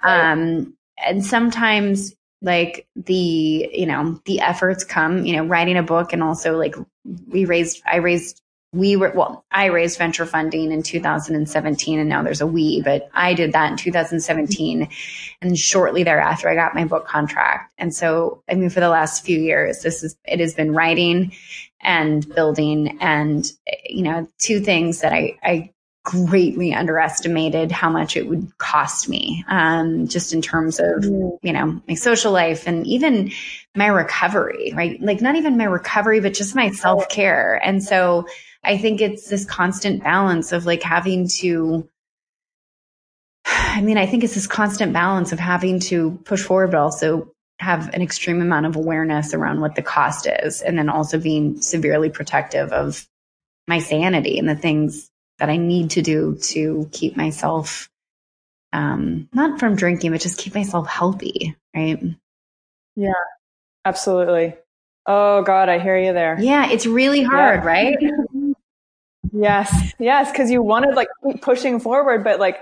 [0.04, 6.12] um, and sometimes like the, you know, the efforts come, you know, writing a book
[6.14, 6.76] and also like
[7.28, 8.42] we raised, I raised,
[8.74, 13.10] we were, well, I raised venture funding in 2017 and now there's a we, but
[13.14, 14.88] I did that in 2017.
[15.42, 17.74] And shortly thereafter, I got my book contract.
[17.78, 21.34] And so, I mean, for the last few years, this is, it has been writing
[21.82, 23.52] and building and,
[23.88, 25.71] you know, two things that I, I
[26.04, 31.38] greatly underestimated how much it would cost me um, just in terms of mm.
[31.44, 33.32] you know my social life and even
[33.76, 35.00] my recovery right?
[35.02, 37.62] Like not even my recovery but just my self-care.
[37.64, 38.26] And so
[38.64, 41.88] i think it's this constant balance of like having to
[43.46, 47.32] i mean i think it's this constant balance of having to push forward but also
[47.60, 51.62] have an extreme amount of awareness around what the cost is and then also being
[51.62, 53.08] severely protective of
[53.68, 55.11] my sanity and the things
[55.42, 57.90] that I need to do to keep myself
[58.74, 62.00] um, not from drinking, but just keep myself healthy, right?
[62.96, 63.14] Yeah,
[63.84, 64.56] absolutely.
[65.08, 66.40] Oh God, I hear you there.
[66.40, 67.66] Yeah, it's really hard, yeah.
[67.66, 67.98] right?
[69.34, 72.60] yes, yes, because you want to like keep pushing forward, but like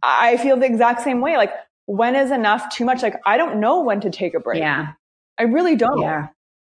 [0.00, 1.36] I feel the exact same way.
[1.36, 1.52] Like
[1.86, 3.02] when is enough too much?
[3.02, 4.60] Like I don't know when to take a break.
[4.60, 4.92] Yeah,
[5.36, 6.00] I really don't.
[6.00, 6.28] Yeah,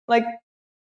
[0.08, 0.24] like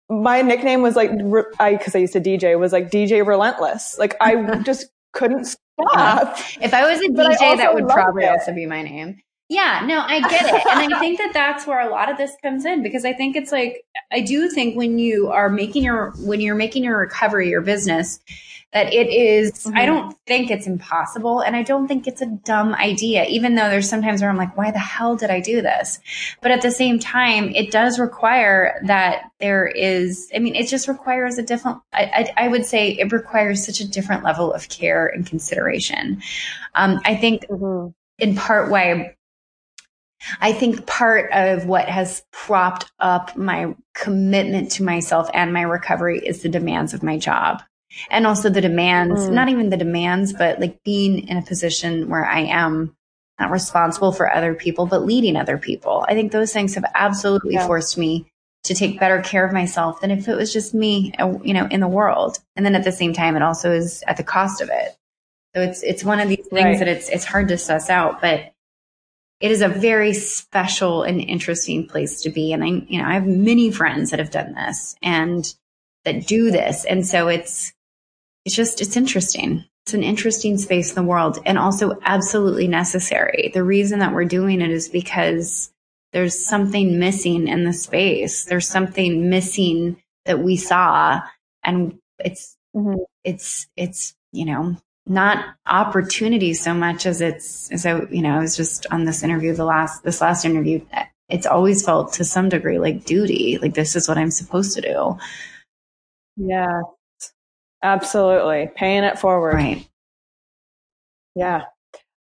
[0.10, 1.12] my nickname was like
[1.60, 3.98] I because I used to DJ was like DJ Relentless.
[3.98, 6.38] Like I just couldn't stop.
[6.62, 8.30] If I was a DJ, that would probably it.
[8.30, 9.20] also be my name.
[9.48, 10.66] Yeah, no, I get it.
[10.68, 13.36] and I think that that's where a lot of this comes in because I think
[13.36, 17.50] it's like I do think when you are making your when you're making your recovery
[17.50, 18.20] your business,
[18.76, 19.78] that it is, mm-hmm.
[19.78, 23.70] I don't think it's impossible and I don't think it's a dumb idea, even though
[23.70, 25.98] there's sometimes where I'm like, why the hell did I do this?
[26.42, 30.90] But at the same time, it does require that there is, I mean, it just
[30.90, 32.04] requires a different, I,
[32.38, 36.22] I, I would say it requires such a different level of care and consideration.
[36.74, 37.92] Um, I think mm-hmm.
[38.20, 39.16] in part why
[40.42, 46.20] I think part of what has propped up my commitment to myself and my recovery
[46.20, 47.62] is the demands of my job
[48.10, 49.32] and also the demands, mm.
[49.32, 52.96] not even the demands, but like being in a position where I am
[53.40, 56.06] not responsible for other people, but leading other people.
[56.08, 57.68] I think those things have absolutely yeah.
[57.68, 58.32] forced me
[58.64, 61.68] to take better care of myself than if it was just me, uh, you know,
[61.70, 62.40] in the world.
[62.56, 64.98] And then at the same time, it also is at the cost of it.
[65.56, 66.80] So it's it's one of these things right.
[66.80, 68.52] that it's it's hard to suss out, but
[69.40, 72.54] it is a very special and interesting place to be.
[72.54, 75.54] And I, you know, I have many friends that have done this and
[76.06, 76.86] that do this.
[76.86, 77.74] And so it's,
[78.46, 79.66] it's just, it's interesting.
[79.86, 83.52] It's an interesting space in the world and also absolutely necessary.
[83.54, 85.72] The reason that we're doing it is because
[86.12, 88.46] there's something missing in the space.
[88.46, 91.22] There's something missing that we saw
[91.64, 93.02] and it's, mm-hmm.
[93.24, 98.40] it's, it's, you know, not opportunity so much as it's as I you know I
[98.40, 100.84] was just on this interview the last this last interview
[101.30, 104.82] it's always felt to some degree like duty like this is what I'm supposed to
[104.82, 105.18] do.
[106.38, 106.82] Yeah.
[107.84, 108.70] Absolutely.
[108.76, 109.54] Paying it forward.
[109.56, 109.88] Right.
[111.36, 111.66] Yeah.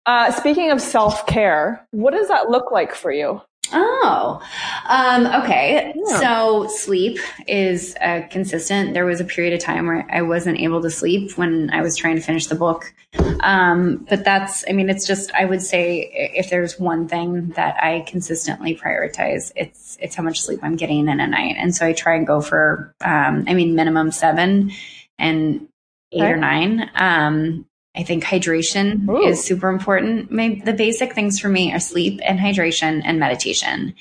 [0.06, 3.42] Uh, speaking of self-care what does that look like for you
[3.78, 4.42] Oh,
[4.86, 5.94] um, okay.
[5.94, 6.20] Yeah.
[6.20, 8.94] So sleep is uh, consistent.
[8.94, 11.98] There was a period of time where I wasn't able to sleep when I was
[11.98, 12.94] trying to finish the book.
[13.42, 17.76] Um, but that's, I mean, it's just, I would say if there's one thing that
[17.84, 21.56] I consistently prioritize, it's, it's how much sleep I'm getting in a night.
[21.58, 24.72] And so I try and go for, um, I mean, minimum seven
[25.20, 25.68] and
[26.14, 26.32] eight okay.
[26.32, 26.90] or nine.
[26.96, 29.26] Um, I think hydration Ooh.
[29.26, 30.32] is super important.
[30.32, 33.96] My, the basic things for me are sleep and hydration and meditation.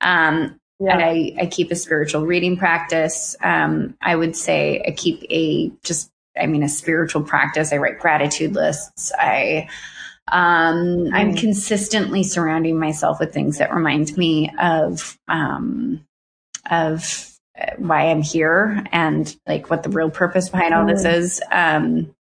[0.00, 0.94] Um, yeah.
[0.94, 3.36] And I, I keep a spiritual reading practice.
[3.42, 7.72] Um, I would say I keep a just, I mean, a spiritual practice.
[7.72, 9.12] I write gratitude lists.
[9.18, 9.68] I,
[10.28, 11.10] um, mm.
[11.12, 16.06] I'm consistently surrounding myself with things that remind me of, um,
[16.70, 17.26] of
[17.76, 21.14] why I'm here and like what the real purpose behind all this mm.
[21.14, 21.42] is.
[21.50, 22.14] Um,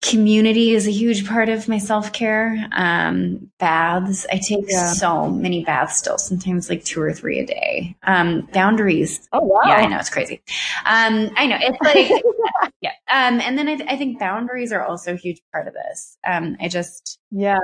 [0.00, 2.66] community is a huge part of my self care.
[2.72, 4.92] Um, baths, I take yeah.
[4.92, 7.96] so many baths still, sometimes like two or three a day.
[8.04, 9.28] Um, boundaries.
[9.32, 9.60] Oh wow!
[9.64, 10.40] Yeah, I know it's crazy.
[10.86, 12.22] Um, I know it's like
[12.80, 12.92] yeah.
[13.10, 16.16] Um, and then I, th- I, think boundaries are also a huge part of this.
[16.26, 17.58] Um, I just yeah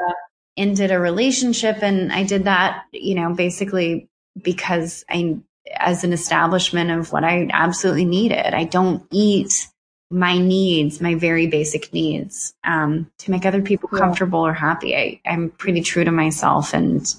[0.56, 4.08] ended a relationship, and I did that, you know, basically
[4.40, 5.38] because I
[5.76, 8.54] as an establishment of what I absolutely needed.
[8.54, 9.68] I don't eat
[10.10, 13.98] my needs, my very basic needs, um, to make other people yeah.
[13.98, 14.96] comfortable or happy.
[14.96, 17.12] I, I'm pretty true to myself and,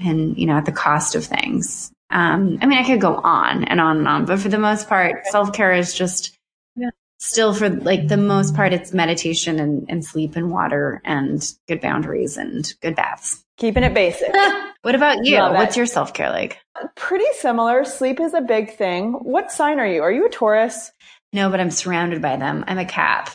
[0.00, 1.92] and, you know, at the cost of things.
[2.10, 4.88] Um, I mean, I could go on and on and on, but for the most
[4.88, 6.38] part, self care is just
[6.74, 6.90] yeah.
[7.18, 11.80] still for like the most part, it's meditation and, and sleep and water and good
[11.80, 13.44] boundaries and good baths.
[13.58, 14.32] Keeping it basic.
[14.82, 15.36] what about you?
[15.36, 16.58] What's your self care like?
[16.94, 17.84] Pretty similar.
[17.84, 19.12] Sleep is a big thing.
[19.12, 20.02] What sign are you?
[20.02, 20.92] Are you a Taurus?
[21.32, 22.64] No, but I'm surrounded by them.
[22.66, 23.30] I'm a cap.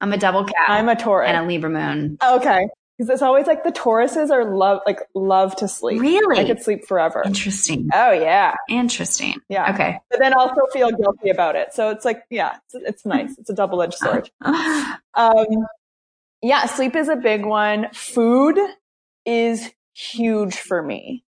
[0.00, 0.54] I'm a double cap.
[0.68, 2.18] I'm a Taurus and a Libra moon.
[2.24, 2.68] Okay.
[2.96, 6.00] Because it's always like the Tauruses are love, like love to sleep.
[6.00, 6.38] Really?
[6.38, 7.22] I could sleep forever.
[7.26, 7.90] Interesting.
[7.92, 8.54] Oh yeah.
[8.70, 9.34] Interesting.
[9.48, 9.72] Yeah.
[9.74, 9.98] Okay.
[10.10, 11.74] But then also feel guilty about it.
[11.74, 13.36] So it's like, yeah, it's, it's nice.
[13.38, 14.30] It's a double edged sword.
[14.42, 15.46] um,
[16.42, 17.88] yeah, sleep is a big one.
[17.92, 18.58] Food
[19.26, 21.22] is huge for me.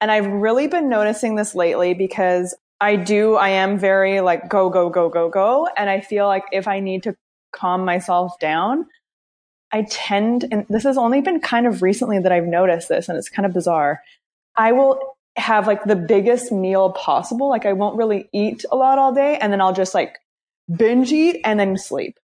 [0.00, 4.70] And I've really been noticing this lately because I do, I am very like go,
[4.70, 5.68] go, go, go, go.
[5.76, 7.16] And I feel like if I need to
[7.52, 8.86] calm myself down,
[9.72, 13.18] I tend, and this has only been kind of recently that I've noticed this and
[13.18, 14.02] it's kind of bizarre.
[14.56, 17.48] I will have like the biggest meal possible.
[17.48, 20.16] Like I won't really eat a lot all day and then I'll just like
[20.74, 22.18] binge eat and then sleep.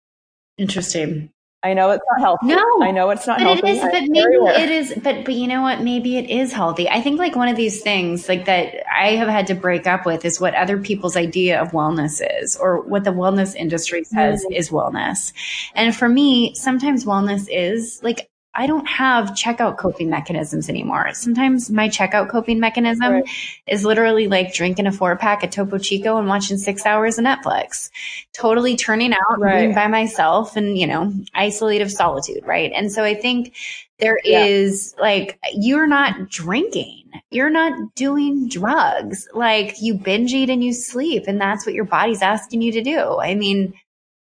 [0.58, 1.32] Interesting.
[1.64, 2.48] I know it's not healthy.
[2.48, 3.68] No, I know it's not but healthy.
[3.68, 4.94] It is, but maybe it is.
[5.04, 5.82] But but you know what?
[5.82, 6.90] Maybe it is healthy.
[6.90, 10.06] I think like one of these things like that I have had to break up
[10.06, 14.44] with is what other people's idea of wellness is, or what the wellness industry says
[14.44, 14.56] mm.
[14.56, 15.34] is wellness.
[15.76, 21.14] And for me, sometimes wellness is like I don't have checkout coping mechanisms anymore.
[21.14, 23.30] Sometimes my checkout coping mechanism right.
[23.66, 27.24] is literally like drinking a four pack of Topo Chico and watching six hours of
[27.24, 27.90] Netflix,
[28.34, 29.62] totally turning out right.
[29.62, 32.46] being by myself and, you know, isolative solitude.
[32.46, 32.74] Right.
[32.76, 33.56] And so I think
[34.00, 34.44] there yeah.
[34.44, 37.06] is like, you're not drinking.
[37.30, 39.30] You're not doing drugs.
[39.34, 42.82] Like you binge eat and you sleep and that's what your body's asking you to
[42.82, 43.18] do.
[43.18, 43.76] I mean,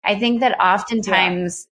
[0.02, 1.68] I think that oftentimes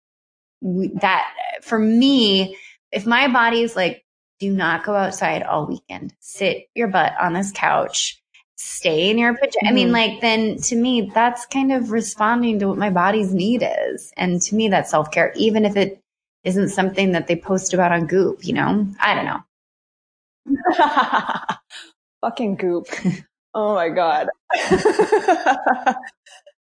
[0.62, 1.28] that
[1.62, 2.58] for me,
[2.92, 4.04] if my body is like,
[4.40, 8.22] do not go outside all weekend, sit your butt on this couch,
[8.56, 9.56] stay in your pajamas.
[9.56, 9.68] Mm-hmm.
[9.68, 9.94] I mean, mm-hmm.
[10.14, 14.12] like, then to me, that's kind of responding to what my body's need is.
[14.18, 16.02] And to me, that's self care, even if it
[16.44, 18.88] isn't something that they post about on Goop, you know?
[19.00, 19.40] I don't know.
[22.22, 22.88] Fucking Goop.
[23.54, 24.30] oh my God.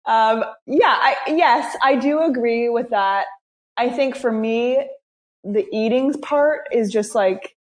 [0.06, 3.26] um, yeah, I, yes, I do agree with that.
[3.80, 4.86] I think for me,
[5.46, 7.56] the eating part is just like,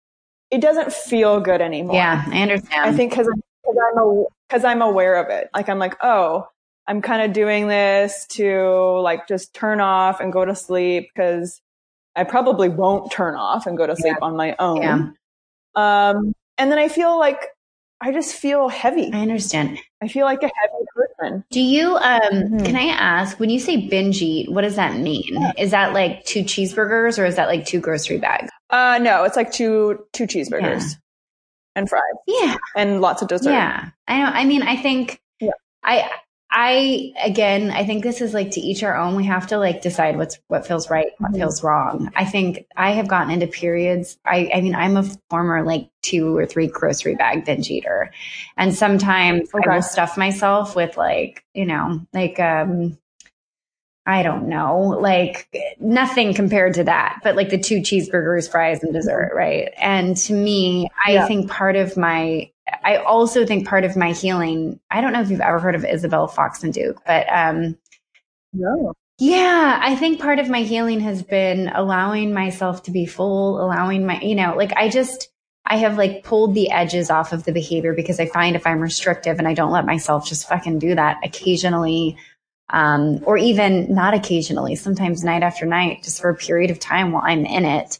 [0.49, 1.93] it doesn't feel good anymore.
[1.93, 2.89] Yeah, I understand.
[2.89, 5.47] I think because I'm, cause I'm, aware of it.
[5.53, 6.47] Like I'm like, oh,
[6.87, 11.61] I'm kind of doing this to like just turn off and go to sleep because
[12.15, 14.25] I probably won't turn off and go to sleep yeah.
[14.25, 14.81] on my own.
[14.81, 15.09] Yeah.
[15.75, 17.45] Um, and then I feel like
[17.99, 19.11] I just feel heavy.
[19.11, 19.79] I understand.
[20.03, 21.43] I feel like a heavy person.
[21.49, 22.63] Do you, um, mm-hmm.
[22.63, 25.33] can I ask, when you say binge eat, what does that mean?
[25.33, 25.51] Yeah.
[25.57, 28.51] Is that like two cheeseburgers or is that like two grocery bags?
[28.69, 30.97] Uh, no, it's like two, two cheeseburgers yeah.
[31.75, 32.03] and fries.
[32.27, 32.57] Yeah.
[32.75, 33.49] And lots of dessert.
[33.49, 33.89] Yeah.
[34.07, 34.25] I know.
[34.25, 35.51] I mean, I think yeah.
[35.83, 36.11] I,
[36.49, 39.15] I again, I think this is like to each our own.
[39.15, 41.39] We have to like decide what's what feels right, what mm-hmm.
[41.41, 42.11] feels wrong.
[42.15, 44.17] I think I have gotten into periods.
[44.25, 48.11] I, I mean, I'm a former like two or three grocery bag binge eater,
[48.55, 49.69] and sometimes okay.
[49.69, 52.97] I will stuff myself with like you know like um
[54.05, 58.93] I don't know, like nothing compared to that, but like the two cheeseburgers, fries, and
[58.93, 59.73] dessert, right?
[59.75, 61.27] And to me, I yeah.
[61.27, 62.49] think part of my
[62.83, 65.85] I also think part of my healing, I don't know if you've ever heard of
[65.85, 67.77] Isabel Foxen Duke, but um
[68.53, 68.93] no.
[69.19, 74.05] Yeah, I think part of my healing has been allowing myself to be full, allowing
[74.05, 75.29] my, you know, like I just
[75.65, 78.79] I have like pulled the edges off of the behavior because I find if I'm
[78.79, 82.17] restrictive and I don't let myself just fucking do that occasionally,
[82.69, 87.11] um, or even not occasionally, sometimes night after night, just for a period of time
[87.11, 87.99] while I'm in it,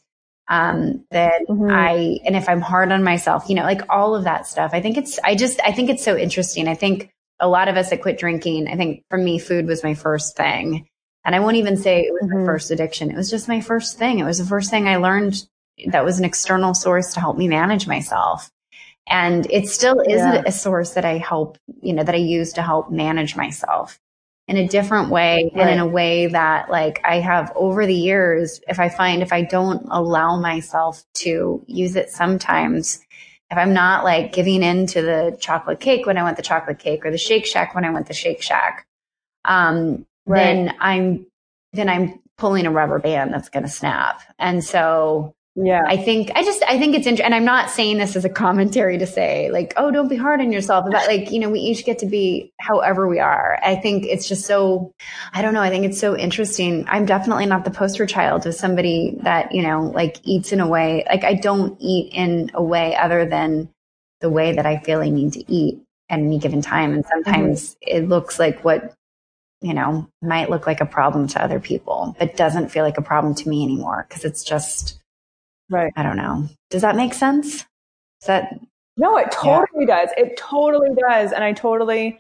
[0.50, 1.70] um, that mm-hmm.
[1.70, 4.72] I, and if I'm hard on myself, you know, like all of that stuff.
[4.74, 6.68] I think it's, I just, I think it's so interesting.
[6.68, 9.84] I think a lot of us that quit drinking, I think for me, food was
[9.84, 10.88] my first thing.
[11.26, 12.40] And I won't even say it was mm-hmm.
[12.40, 13.12] my first addiction.
[13.12, 14.20] It was just my first thing.
[14.20, 15.46] It was the first thing I learned
[15.88, 18.50] that was an external source to help me manage myself.
[19.10, 20.44] And it still is yeah.
[20.46, 24.00] a source that I help, you know, that I use to help manage myself
[24.48, 25.62] in a different way right.
[25.62, 29.34] and in a way that like I have over the years, if I find if
[29.34, 33.06] I don't allow myself to use it sometimes,
[33.52, 36.80] if I'm not like giving in to the chocolate cake when I want the chocolate
[36.80, 38.88] cake or the Shake Shack when I want the Shake Shack,
[39.46, 40.44] um, right.
[40.44, 41.26] then I'm,
[41.74, 44.22] then I'm pulling a rubber band that's going to snap.
[44.40, 45.82] And so yeah.
[45.88, 47.26] I think, I just, I think it's interesting.
[47.26, 50.40] And I'm not saying this as a commentary to say like, oh, don't be hard
[50.40, 50.86] on yourself.
[50.86, 53.58] But like, you know, we each get to be however we are.
[53.64, 54.94] I think it's just so,
[55.34, 55.62] I don't know.
[55.62, 56.86] I think it's so interesting.
[56.88, 60.68] I'm definitely not the poster child of somebody that, you know, like eats in a
[60.68, 63.70] way, like I don't eat in a way other than
[64.22, 66.94] the way that I feel I need to eat at any given time.
[66.94, 67.98] And sometimes mm-hmm.
[67.98, 68.94] it looks like what
[69.62, 73.02] you know, might look like a problem to other people, but doesn't feel like a
[73.02, 75.00] problem to me anymore because it's just
[75.70, 75.92] Right.
[75.96, 76.48] I don't know.
[76.70, 77.66] Does that make sense?
[78.22, 78.60] Is that
[78.96, 80.06] No, it totally yeah.
[80.06, 80.10] does.
[80.18, 81.32] It totally does.
[81.32, 82.20] And I totally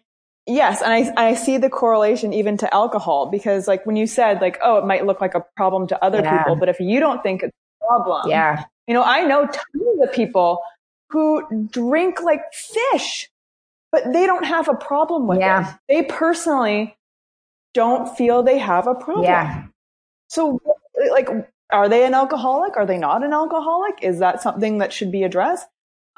[0.49, 4.39] Yes, and I I see the correlation even to alcohol because like when you said
[4.39, 6.37] like oh it might look like a problem to other yeah.
[6.37, 8.29] people but if you don't think it's a problem.
[8.29, 8.63] Yeah.
[8.87, 10.59] You know, I know tons of people
[11.09, 13.29] who drink like fish
[13.91, 15.73] but they don't have a problem with yeah.
[15.73, 15.77] it.
[15.89, 16.95] They personally
[17.73, 19.25] don't feel they have a problem.
[19.25, 19.65] Yeah.
[20.29, 20.61] So
[21.11, 21.27] like
[21.71, 22.77] are they an alcoholic?
[22.77, 23.95] Are they not an alcoholic?
[24.01, 25.67] Is that something that should be addressed?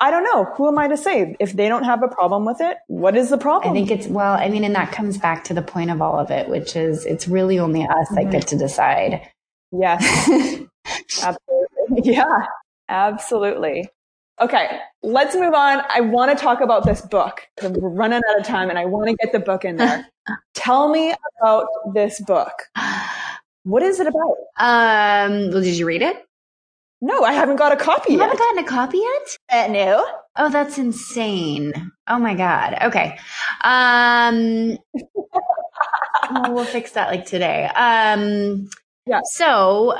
[0.01, 0.45] I don't know.
[0.55, 1.35] Who am I to say?
[1.39, 3.71] If they don't have a problem with it, what is the problem?
[3.71, 6.17] I think it's, well, I mean, and that comes back to the point of all
[6.17, 8.15] of it, which is it's really only us mm-hmm.
[8.15, 9.21] that get to decide.
[9.71, 10.01] Yes.
[11.21, 12.13] absolutely.
[12.13, 12.45] Yeah,
[12.87, 13.89] absolutely.
[14.41, 15.83] Okay, let's move on.
[15.89, 19.09] I want to talk about this book we're running out of time and I want
[19.09, 20.07] to get the book in there.
[20.53, 22.53] Tell me about this book.
[23.63, 24.37] What is it about?
[24.57, 26.25] Um, well, did you read it?
[27.01, 28.25] No, I haven't got a copy you yet.
[28.25, 29.37] haven't gotten a copy yet?
[29.49, 30.05] Uh, no.
[30.35, 31.91] Oh, that's insane.
[32.07, 32.77] Oh my God.
[32.81, 33.17] Okay.
[33.63, 34.77] Um,
[36.31, 37.65] well, we'll fix that like today.
[37.65, 38.69] Um,
[39.05, 39.21] yeah.
[39.23, 39.95] So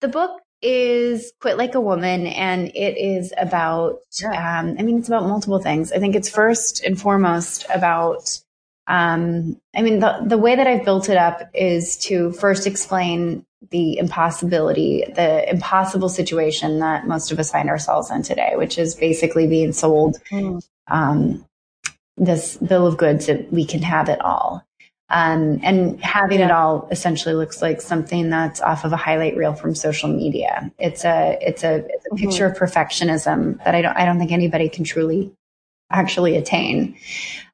[0.00, 5.08] the book is Quit Like a Woman, and it is about, um, I mean, it's
[5.08, 5.92] about multiple things.
[5.92, 8.40] I think it's first and foremost about
[8.86, 13.44] um, I mean, the, the way that I've built it up is to first explain
[13.70, 18.94] the impossibility, the impossible situation that most of us find ourselves in today, which is
[18.94, 20.62] basically being sold mm.
[20.88, 21.44] um,
[22.16, 24.64] this bill of goods that we can have it all.
[25.10, 26.46] Um, and having yeah.
[26.46, 30.72] it all essentially looks like something that's off of a highlight reel from social media.
[30.78, 32.16] It's a it's a, it's a mm-hmm.
[32.16, 35.30] picture of perfectionism that I don't I don't think anybody can truly
[35.90, 36.96] actually attain.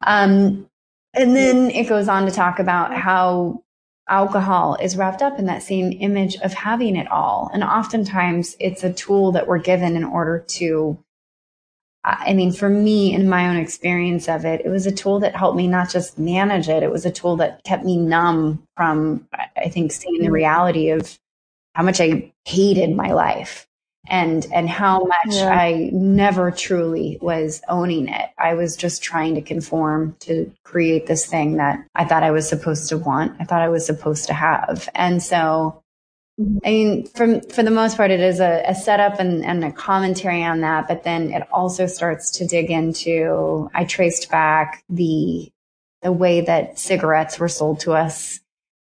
[0.02, 0.69] Um,
[1.14, 3.62] and then it goes on to talk about how
[4.08, 7.50] alcohol is wrapped up in that same image of having it all.
[7.52, 10.98] And oftentimes it's a tool that we're given in order to,
[12.04, 15.20] uh, I mean, for me, in my own experience of it, it was a tool
[15.20, 18.64] that helped me not just manage it, it was a tool that kept me numb
[18.76, 20.34] from, I think, seeing the mm-hmm.
[20.34, 21.18] reality of
[21.74, 23.68] how much I hated my life.
[24.09, 25.51] And and how much yeah.
[25.51, 28.30] I never truly was owning it.
[28.38, 32.48] I was just trying to conform to create this thing that I thought I was
[32.48, 33.36] supposed to want.
[33.40, 34.88] I thought I was supposed to have.
[34.94, 35.82] And so
[36.40, 36.59] mm-hmm.
[36.64, 39.72] I mean, from for the most part, it is a, a setup and, and a
[39.72, 40.88] commentary on that.
[40.88, 43.70] But then it also starts to dig into.
[43.74, 45.51] I traced back the
[46.03, 48.40] the way that cigarettes were sold to us,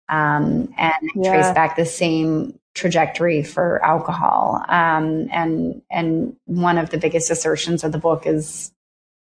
[0.10, 1.32] um, and yeah.
[1.32, 4.64] traced back the same trajectory for alcohol.
[4.68, 8.72] Um, and and one of the biggest assertions of the book is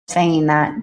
[0.09, 0.74] saying that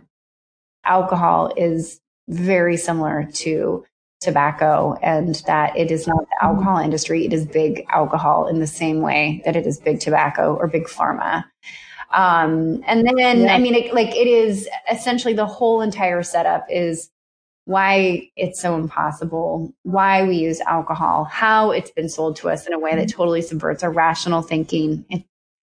[0.84, 3.86] alcohol is very similar to
[4.22, 6.48] tobacco and that it is not the mm-hmm.
[6.48, 10.56] alcohol industry it is big alcohol in the same way that it is big tobacco
[10.56, 11.46] or big pharma
[12.12, 13.56] um, and then yeah.
[13.56, 17.10] i mean it, like it is essentially the whole entire setup is
[17.70, 22.74] why it's so impossible, why we use alcohol, how it's been sold to us in
[22.74, 23.16] a way that mm-hmm.
[23.16, 25.06] totally subverts our rational thinking,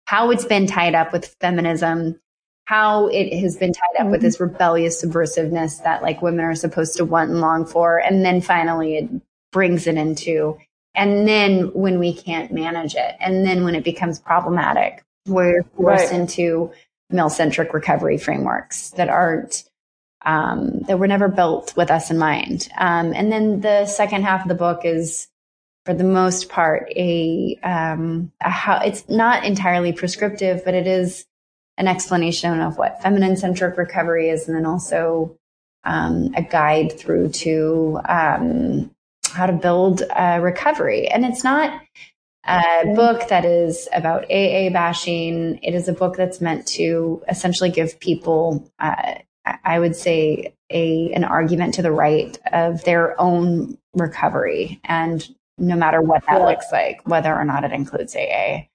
[0.04, 2.20] how it's been tied up with feminism,
[2.66, 4.12] how it has been tied up mm-hmm.
[4.12, 7.99] with this rebellious subversiveness that like women are supposed to want and long for.
[7.99, 9.10] And then finally it
[9.54, 10.58] brings it into,
[10.93, 16.12] and then when we can't manage it, and then when it becomes problematic, we're forced
[16.12, 16.20] right.
[16.20, 16.70] into
[17.10, 19.64] male centric recovery frameworks that aren't
[20.26, 22.70] um, that were never built with us in mind.
[22.78, 25.28] Um, and then the second half of the book is,
[25.86, 31.26] for the most part, a, um, a how it's not entirely prescriptive, but it is
[31.78, 35.38] an explanation of what feminine centric recovery is, and then also
[35.84, 38.92] um, a guide through to um,
[39.30, 40.04] how to build
[40.40, 41.08] recovery.
[41.08, 41.82] And it's not
[42.46, 45.60] a book that is about AA bashing.
[45.64, 49.16] It is a book that's meant to essentially give people uh,
[49.46, 55.28] I would say a an argument to the right of their own recovery and
[55.58, 58.68] no matter what that looks like, whether or not it includes AA.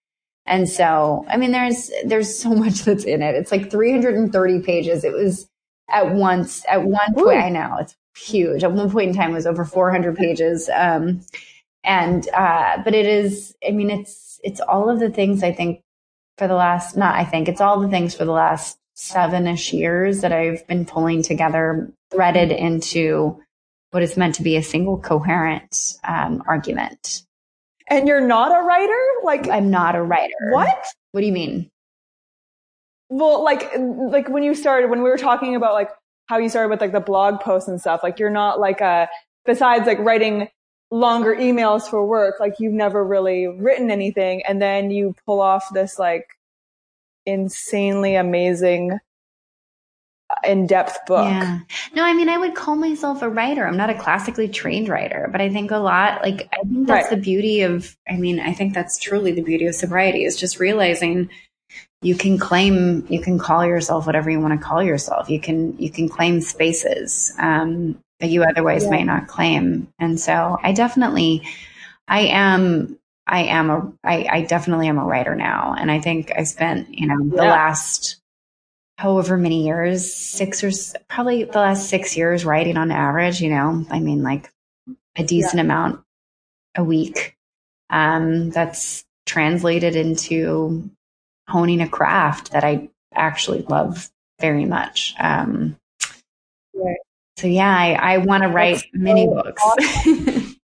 [0.47, 3.35] And so, I mean, there's, there's so much that's in it.
[3.35, 5.05] It's like 330 pages.
[5.05, 5.49] It was
[5.91, 8.65] at once, at one point, I know it's huge.
[8.65, 10.69] At one point in time, it was over 400 pages.
[10.75, 11.21] Um,
[11.85, 15.83] and, uh, but it is, I mean, it's, it's all of the things I think
[16.37, 19.73] for the last, not I think, it's all the things for the last seven ish
[19.73, 23.41] years that I've been pulling together, threaded into
[23.93, 27.23] what is meant to be a single coherent um, argument.
[27.89, 28.99] And you're not a writer?
[29.23, 30.35] Like, I'm not a writer.
[30.51, 30.85] What?
[31.13, 31.71] What do you mean?
[33.09, 35.91] Well, like, like when you started, when we were talking about like
[36.27, 39.09] how you started with like the blog posts and stuff, like you're not like a,
[39.47, 40.49] besides like writing
[40.91, 44.43] longer emails for work, like you've never really written anything.
[44.47, 46.27] And then you pull off this like
[47.29, 48.99] insanely amazing
[50.45, 51.25] in-depth book.
[51.25, 51.61] Yeah.
[51.95, 53.67] No, I mean, I would call myself a writer.
[53.67, 57.11] I'm not a classically trained writer, but I think a lot, like, I think that's
[57.11, 57.11] right.
[57.11, 60.61] the beauty of, I mean, I think that's truly the beauty of sobriety is just
[60.61, 61.31] realizing
[62.03, 65.31] you can claim, you can call yourself whatever you want to call yourself.
[65.31, 68.91] You can, you can claim spaces, um, that you otherwise yeah.
[68.91, 69.89] might not claim.
[69.99, 71.43] And so I definitely,
[72.07, 72.99] I am
[73.29, 75.75] I am a, I, I definitely am a writer now.
[75.79, 77.51] And I think I spent, you know, the yeah.
[77.51, 78.21] last
[78.97, 80.71] however many years, six or
[81.09, 84.51] probably the last six years writing on average, you know, I mean, like
[85.17, 85.63] a decent yeah.
[85.63, 86.01] amount
[86.75, 87.37] a week.
[87.91, 90.91] Um, that's translated into
[91.49, 94.11] honing a craft that I actually love
[94.41, 95.15] very much.
[95.19, 95.77] Um,
[96.75, 96.97] right.
[97.37, 99.63] so yeah, I, I want to write so books.
[99.65, 100.57] Awesome.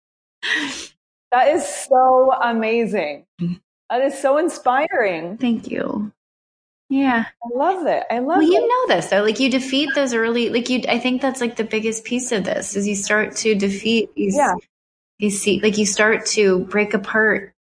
[1.34, 3.26] That is so amazing.
[3.40, 3.54] Mm-hmm.
[3.90, 5.36] That is so inspiring.
[5.36, 6.12] Thank you.
[6.88, 7.24] Yeah.
[7.26, 8.04] I love it.
[8.08, 8.52] I love well, it.
[8.52, 9.24] you know this though.
[9.24, 12.44] Like you defeat those early like you I think that's like the biggest piece of
[12.44, 14.54] this is you start to defeat these yeah.
[15.18, 17.52] these see like you start to break apart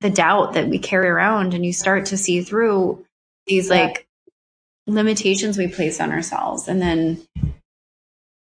[0.00, 3.06] the doubt that we carry around and you start to see through
[3.46, 3.76] these yeah.
[3.76, 4.08] like
[4.88, 7.22] limitations we place on ourselves and then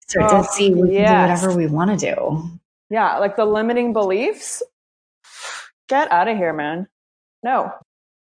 [0.08, 1.06] start oh, to see we yes.
[1.06, 2.50] can do whatever we want to do.
[2.90, 4.62] Yeah, like the limiting beliefs.
[5.88, 6.88] Get out of here, man.
[7.42, 7.72] No.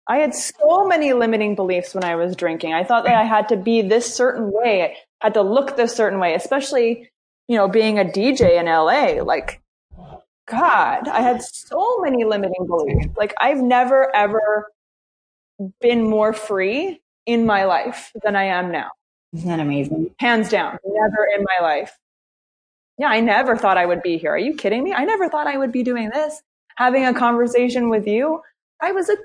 [0.08, 2.74] I had so many limiting beliefs when I was drinking.
[2.74, 5.96] I thought that I had to be this certain way, I had to look this
[5.96, 7.10] certain way, especially,
[7.48, 9.24] you know, being a DJ in LA.
[9.24, 9.62] Like,
[10.48, 13.08] God, I had so many limiting beliefs.
[13.18, 14.72] Like, I've never, ever
[15.82, 18.92] been more free in my life than I am now.
[19.34, 20.12] Isn't that amazing?
[20.20, 20.78] Hands down.
[20.86, 21.98] Never in my life.
[22.98, 24.32] Yeah, I never thought I would be here.
[24.32, 24.94] Are you kidding me?
[24.94, 26.42] I never thought I would be doing this,
[26.78, 28.42] having a conversation with you.
[28.82, 29.18] I was a,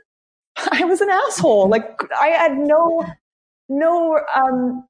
[0.73, 1.68] I was an asshole.
[1.68, 3.07] Like I had no,
[3.68, 4.87] no, um,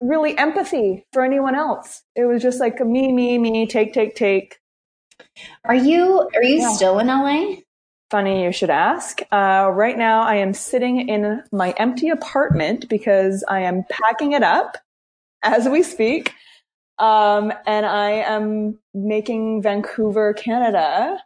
[0.00, 2.02] really empathy for anyone else.
[2.14, 4.58] It was just like me, me, me, take, take, take.
[5.64, 6.72] Are you, are you yeah.
[6.72, 7.56] still in LA?
[8.10, 9.20] funny you should ask.
[9.30, 14.42] Uh, right now, I am sitting in my empty apartment because I am packing it
[14.42, 14.78] up
[15.42, 16.34] as we speak.
[16.98, 21.22] Um, and I am making Vancouver, Canada,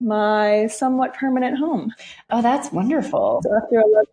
[0.00, 1.92] my somewhat permanent home.
[2.30, 3.40] Oh, that's wonderful.
[3.44, 4.04] So after 11,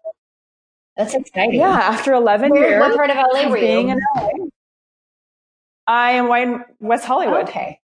[0.96, 1.60] that's exciting.
[1.60, 2.82] Yeah, after 11 Where, years.
[2.82, 3.80] What part of LA were you?
[3.80, 4.30] In LA,
[5.88, 7.50] I am in West Hollywood.
[7.50, 7.80] Okay.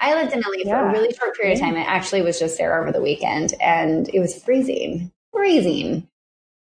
[0.00, 0.80] I lived in LA yeah.
[0.80, 1.76] for a really short period of time.
[1.76, 5.12] I actually was just there over the weekend and it was freezing.
[5.32, 6.08] Freezing.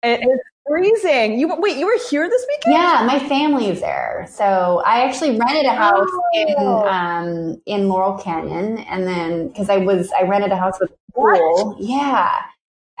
[0.02, 1.38] It is freezing.
[1.38, 2.74] You wait, you were here this weekend?
[2.74, 4.26] Yeah, my family's there.
[4.30, 6.30] So I actually rented a house oh.
[6.34, 10.90] in um in Laurel Canyon and then because I was I rented a house with
[10.90, 11.74] a pool.
[11.74, 11.80] What?
[11.80, 12.42] Yeah.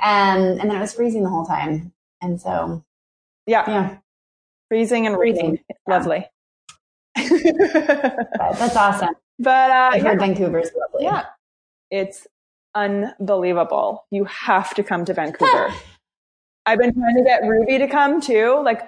[0.02, 1.92] Um and then it was freezing the whole time.
[2.22, 2.84] And so
[3.46, 3.64] Yeah.
[3.68, 3.96] Yeah.
[4.68, 5.58] Freezing and freezing.
[5.68, 5.76] Yeah.
[5.96, 6.26] Lovely.
[7.16, 9.14] That's awesome.
[9.38, 11.04] But uh, I've heard Vancouver's lovely.
[11.04, 11.24] Yeah,
[11.90, 12.26] it's
[12.74, 14.06] unbelievable.
[14.10, 15.72] You have to come to Vancouver.
[16.66, 18.60] I've been trying to get Ruby to come too.
[18.64, 18.82] Like,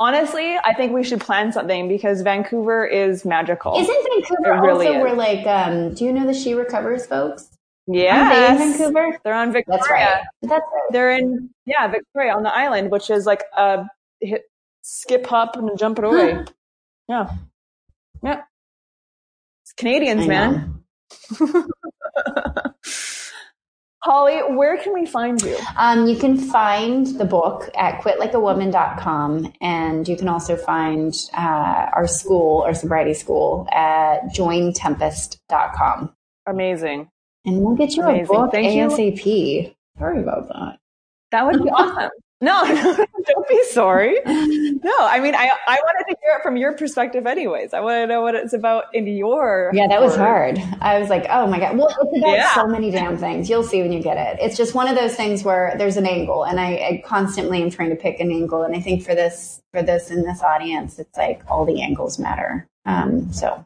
[0.00, 3.78] honestly, I think we should plan something because Vancouver is magical.
[3.78, 5.02] Isn't Vancouver really also is.
[5.04, 7.48] where like, um, do you know the She Recovers folks?
[7.86, 9.20] Yeah, they in Vancouver?
[9.24, 9.78] They're on Victoria.
[9.78, 10.22] That's right.
[10.42, 10.88] That's right.
[10.90, 13.84] They're in yeah Victoria on the island, which is like a
[14.20, 14.42] hit,
[14.82, 16.44] skip, hop, and jump it away.
[17.08, 17.30] yeah,
[18.22, 18.42] yeah.
[19.64, 20.84] It's Canadians, man.
[24.02, 25.56] Holly, where can we find you?
[25.76, 29.52] Um, you can find the book at quitlikeawoman.com.
[29.60, 36.12] And you can also find uh, our school, our sobriety school, at jointempest.com.
[36.46, 37.08] Amazing.
[37.44, 38.24] And we'll get you Amazing.
[38.24, 39.24] a book Thank ASAP.
[39.24, 39.72] You.
[39.98, 40.78] Sorry about that.
[41.30, 42.10] That would be awesome.
[42.42, 44.18] No, no, don't be sorry.
[44.26, 47.72] No, I mean, I, I wanted to hear it from your perspective anyways.
[47.72, 49.70] I want to know what it's about in your.
[49.72, 50.58] Yeah, that was hard.
[50.80, 51.78] I was like, oh my God.
[51.78, 52.52] Well, it's about yeah.
[52.52, 53.48] so many damn things.
[53.48, 54.42] You'll see when you get it.
[54.42, 57.70] It's just one of those things where there's an angle and I, I constantly am
[57.70, 58.64] trying to pick an angle.
[58.64, 62.18] And I think for this, for this in this audience, it's like all the angles
[62.18, 62.66] matter.
[62.84, 63.64] Um, so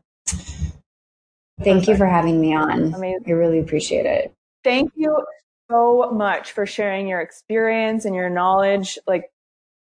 [1.60, 1.88] thank Perfect.
[1.88, 2.92] you for having me on.
[2.92, 3.24] Amazing.
[3.26, 4.34] I really appreciate it.
[4.62, 5.24] Thank you
[5.70, 8.98] so much for sharing your experience and your knowledge.
[9.06, 9.30] Like,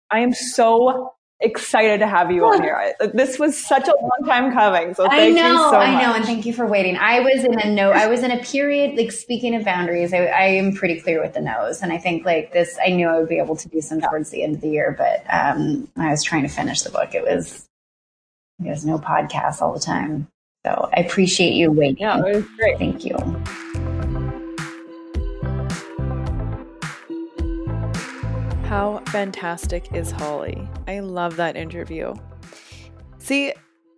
[0.10, 2.94] I am so excited to have you on here.
[3.14, 4.94] This was such a long time coming.
[4.94, 5.88] So thank I know, you so much.
[5.88, 6.98] I know, and thank you for waiting.
[6.98, 10.26] I was in a no, I was in a period, like speaking of boundaries, I,
[10.26, 11.82] I, am pretty clear with the nose.
[11.82, 14.30] And I think like this, I knew I would be able to do some towards
[14.30, 17.16] the end of the year, but um, I was trying to finish the book.
[17.16, 17.68] It was,
[18.60, 20.28] there's no podcast all the time.
[20.66, 21.98] So I appreciate you waiting.
[21.98, 22.78] Yeah, it was great.
[22.78, 23.18] Thank you.
[28.72, 30.66] How fantastic is Holly?
[30.88, 32.14] I love that interview.
[33.18, 33.52] See,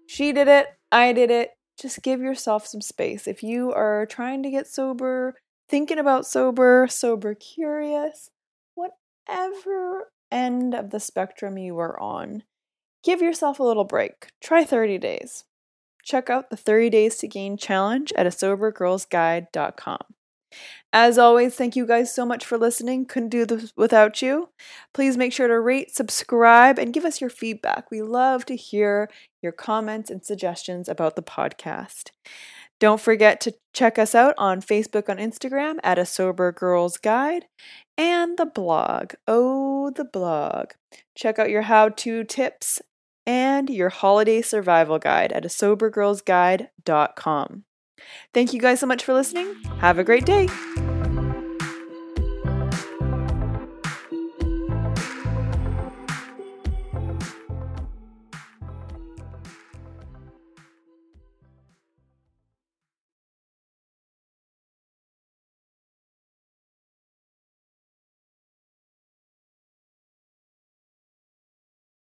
[0.07, 1.51] she did it, I did it.
[1.79, 3.27] Just give yourself some space.
[3.27, 5.35] If you are trying to get sober,
[5.69, 8.31] thinking about sober, sober curious,
[8.73, 12.41] whatever end of the spectrum you are on,
[13.03, 14.29] give yourself a little break.
[14.41, 15.43] Try 30 days.
[16.03, 19.99] Check out the 30 Days to Gain challenge at a sobergirlsguide.com.
[20.91, 23.05] As always, thank you guys so much for listening.
[23.05, 24.49] Couldn't do this without you.
[24.93, 27.89] Please make sure to rate, subscribe, and give us your feedback.
[27.89, 29.09] We love to hear
[29.41, 32.11] your comments and suggestions about the podcast.
[32.79, 37.45] Don't forget to check us out on Facebook and Instagram at A Sober Girls Guide
[37.97, 39.13] and the blog.
[39.27, 40.71] Oh, the blog.
[41.15, 42.81] Check out your how to tips
[43.25, 47.63] and your holiday survival guide at a sobergirlsguide.com.
[48.33, 49.55] Thank you guys so much for listening.
[49.79, 50.47] Have a great day.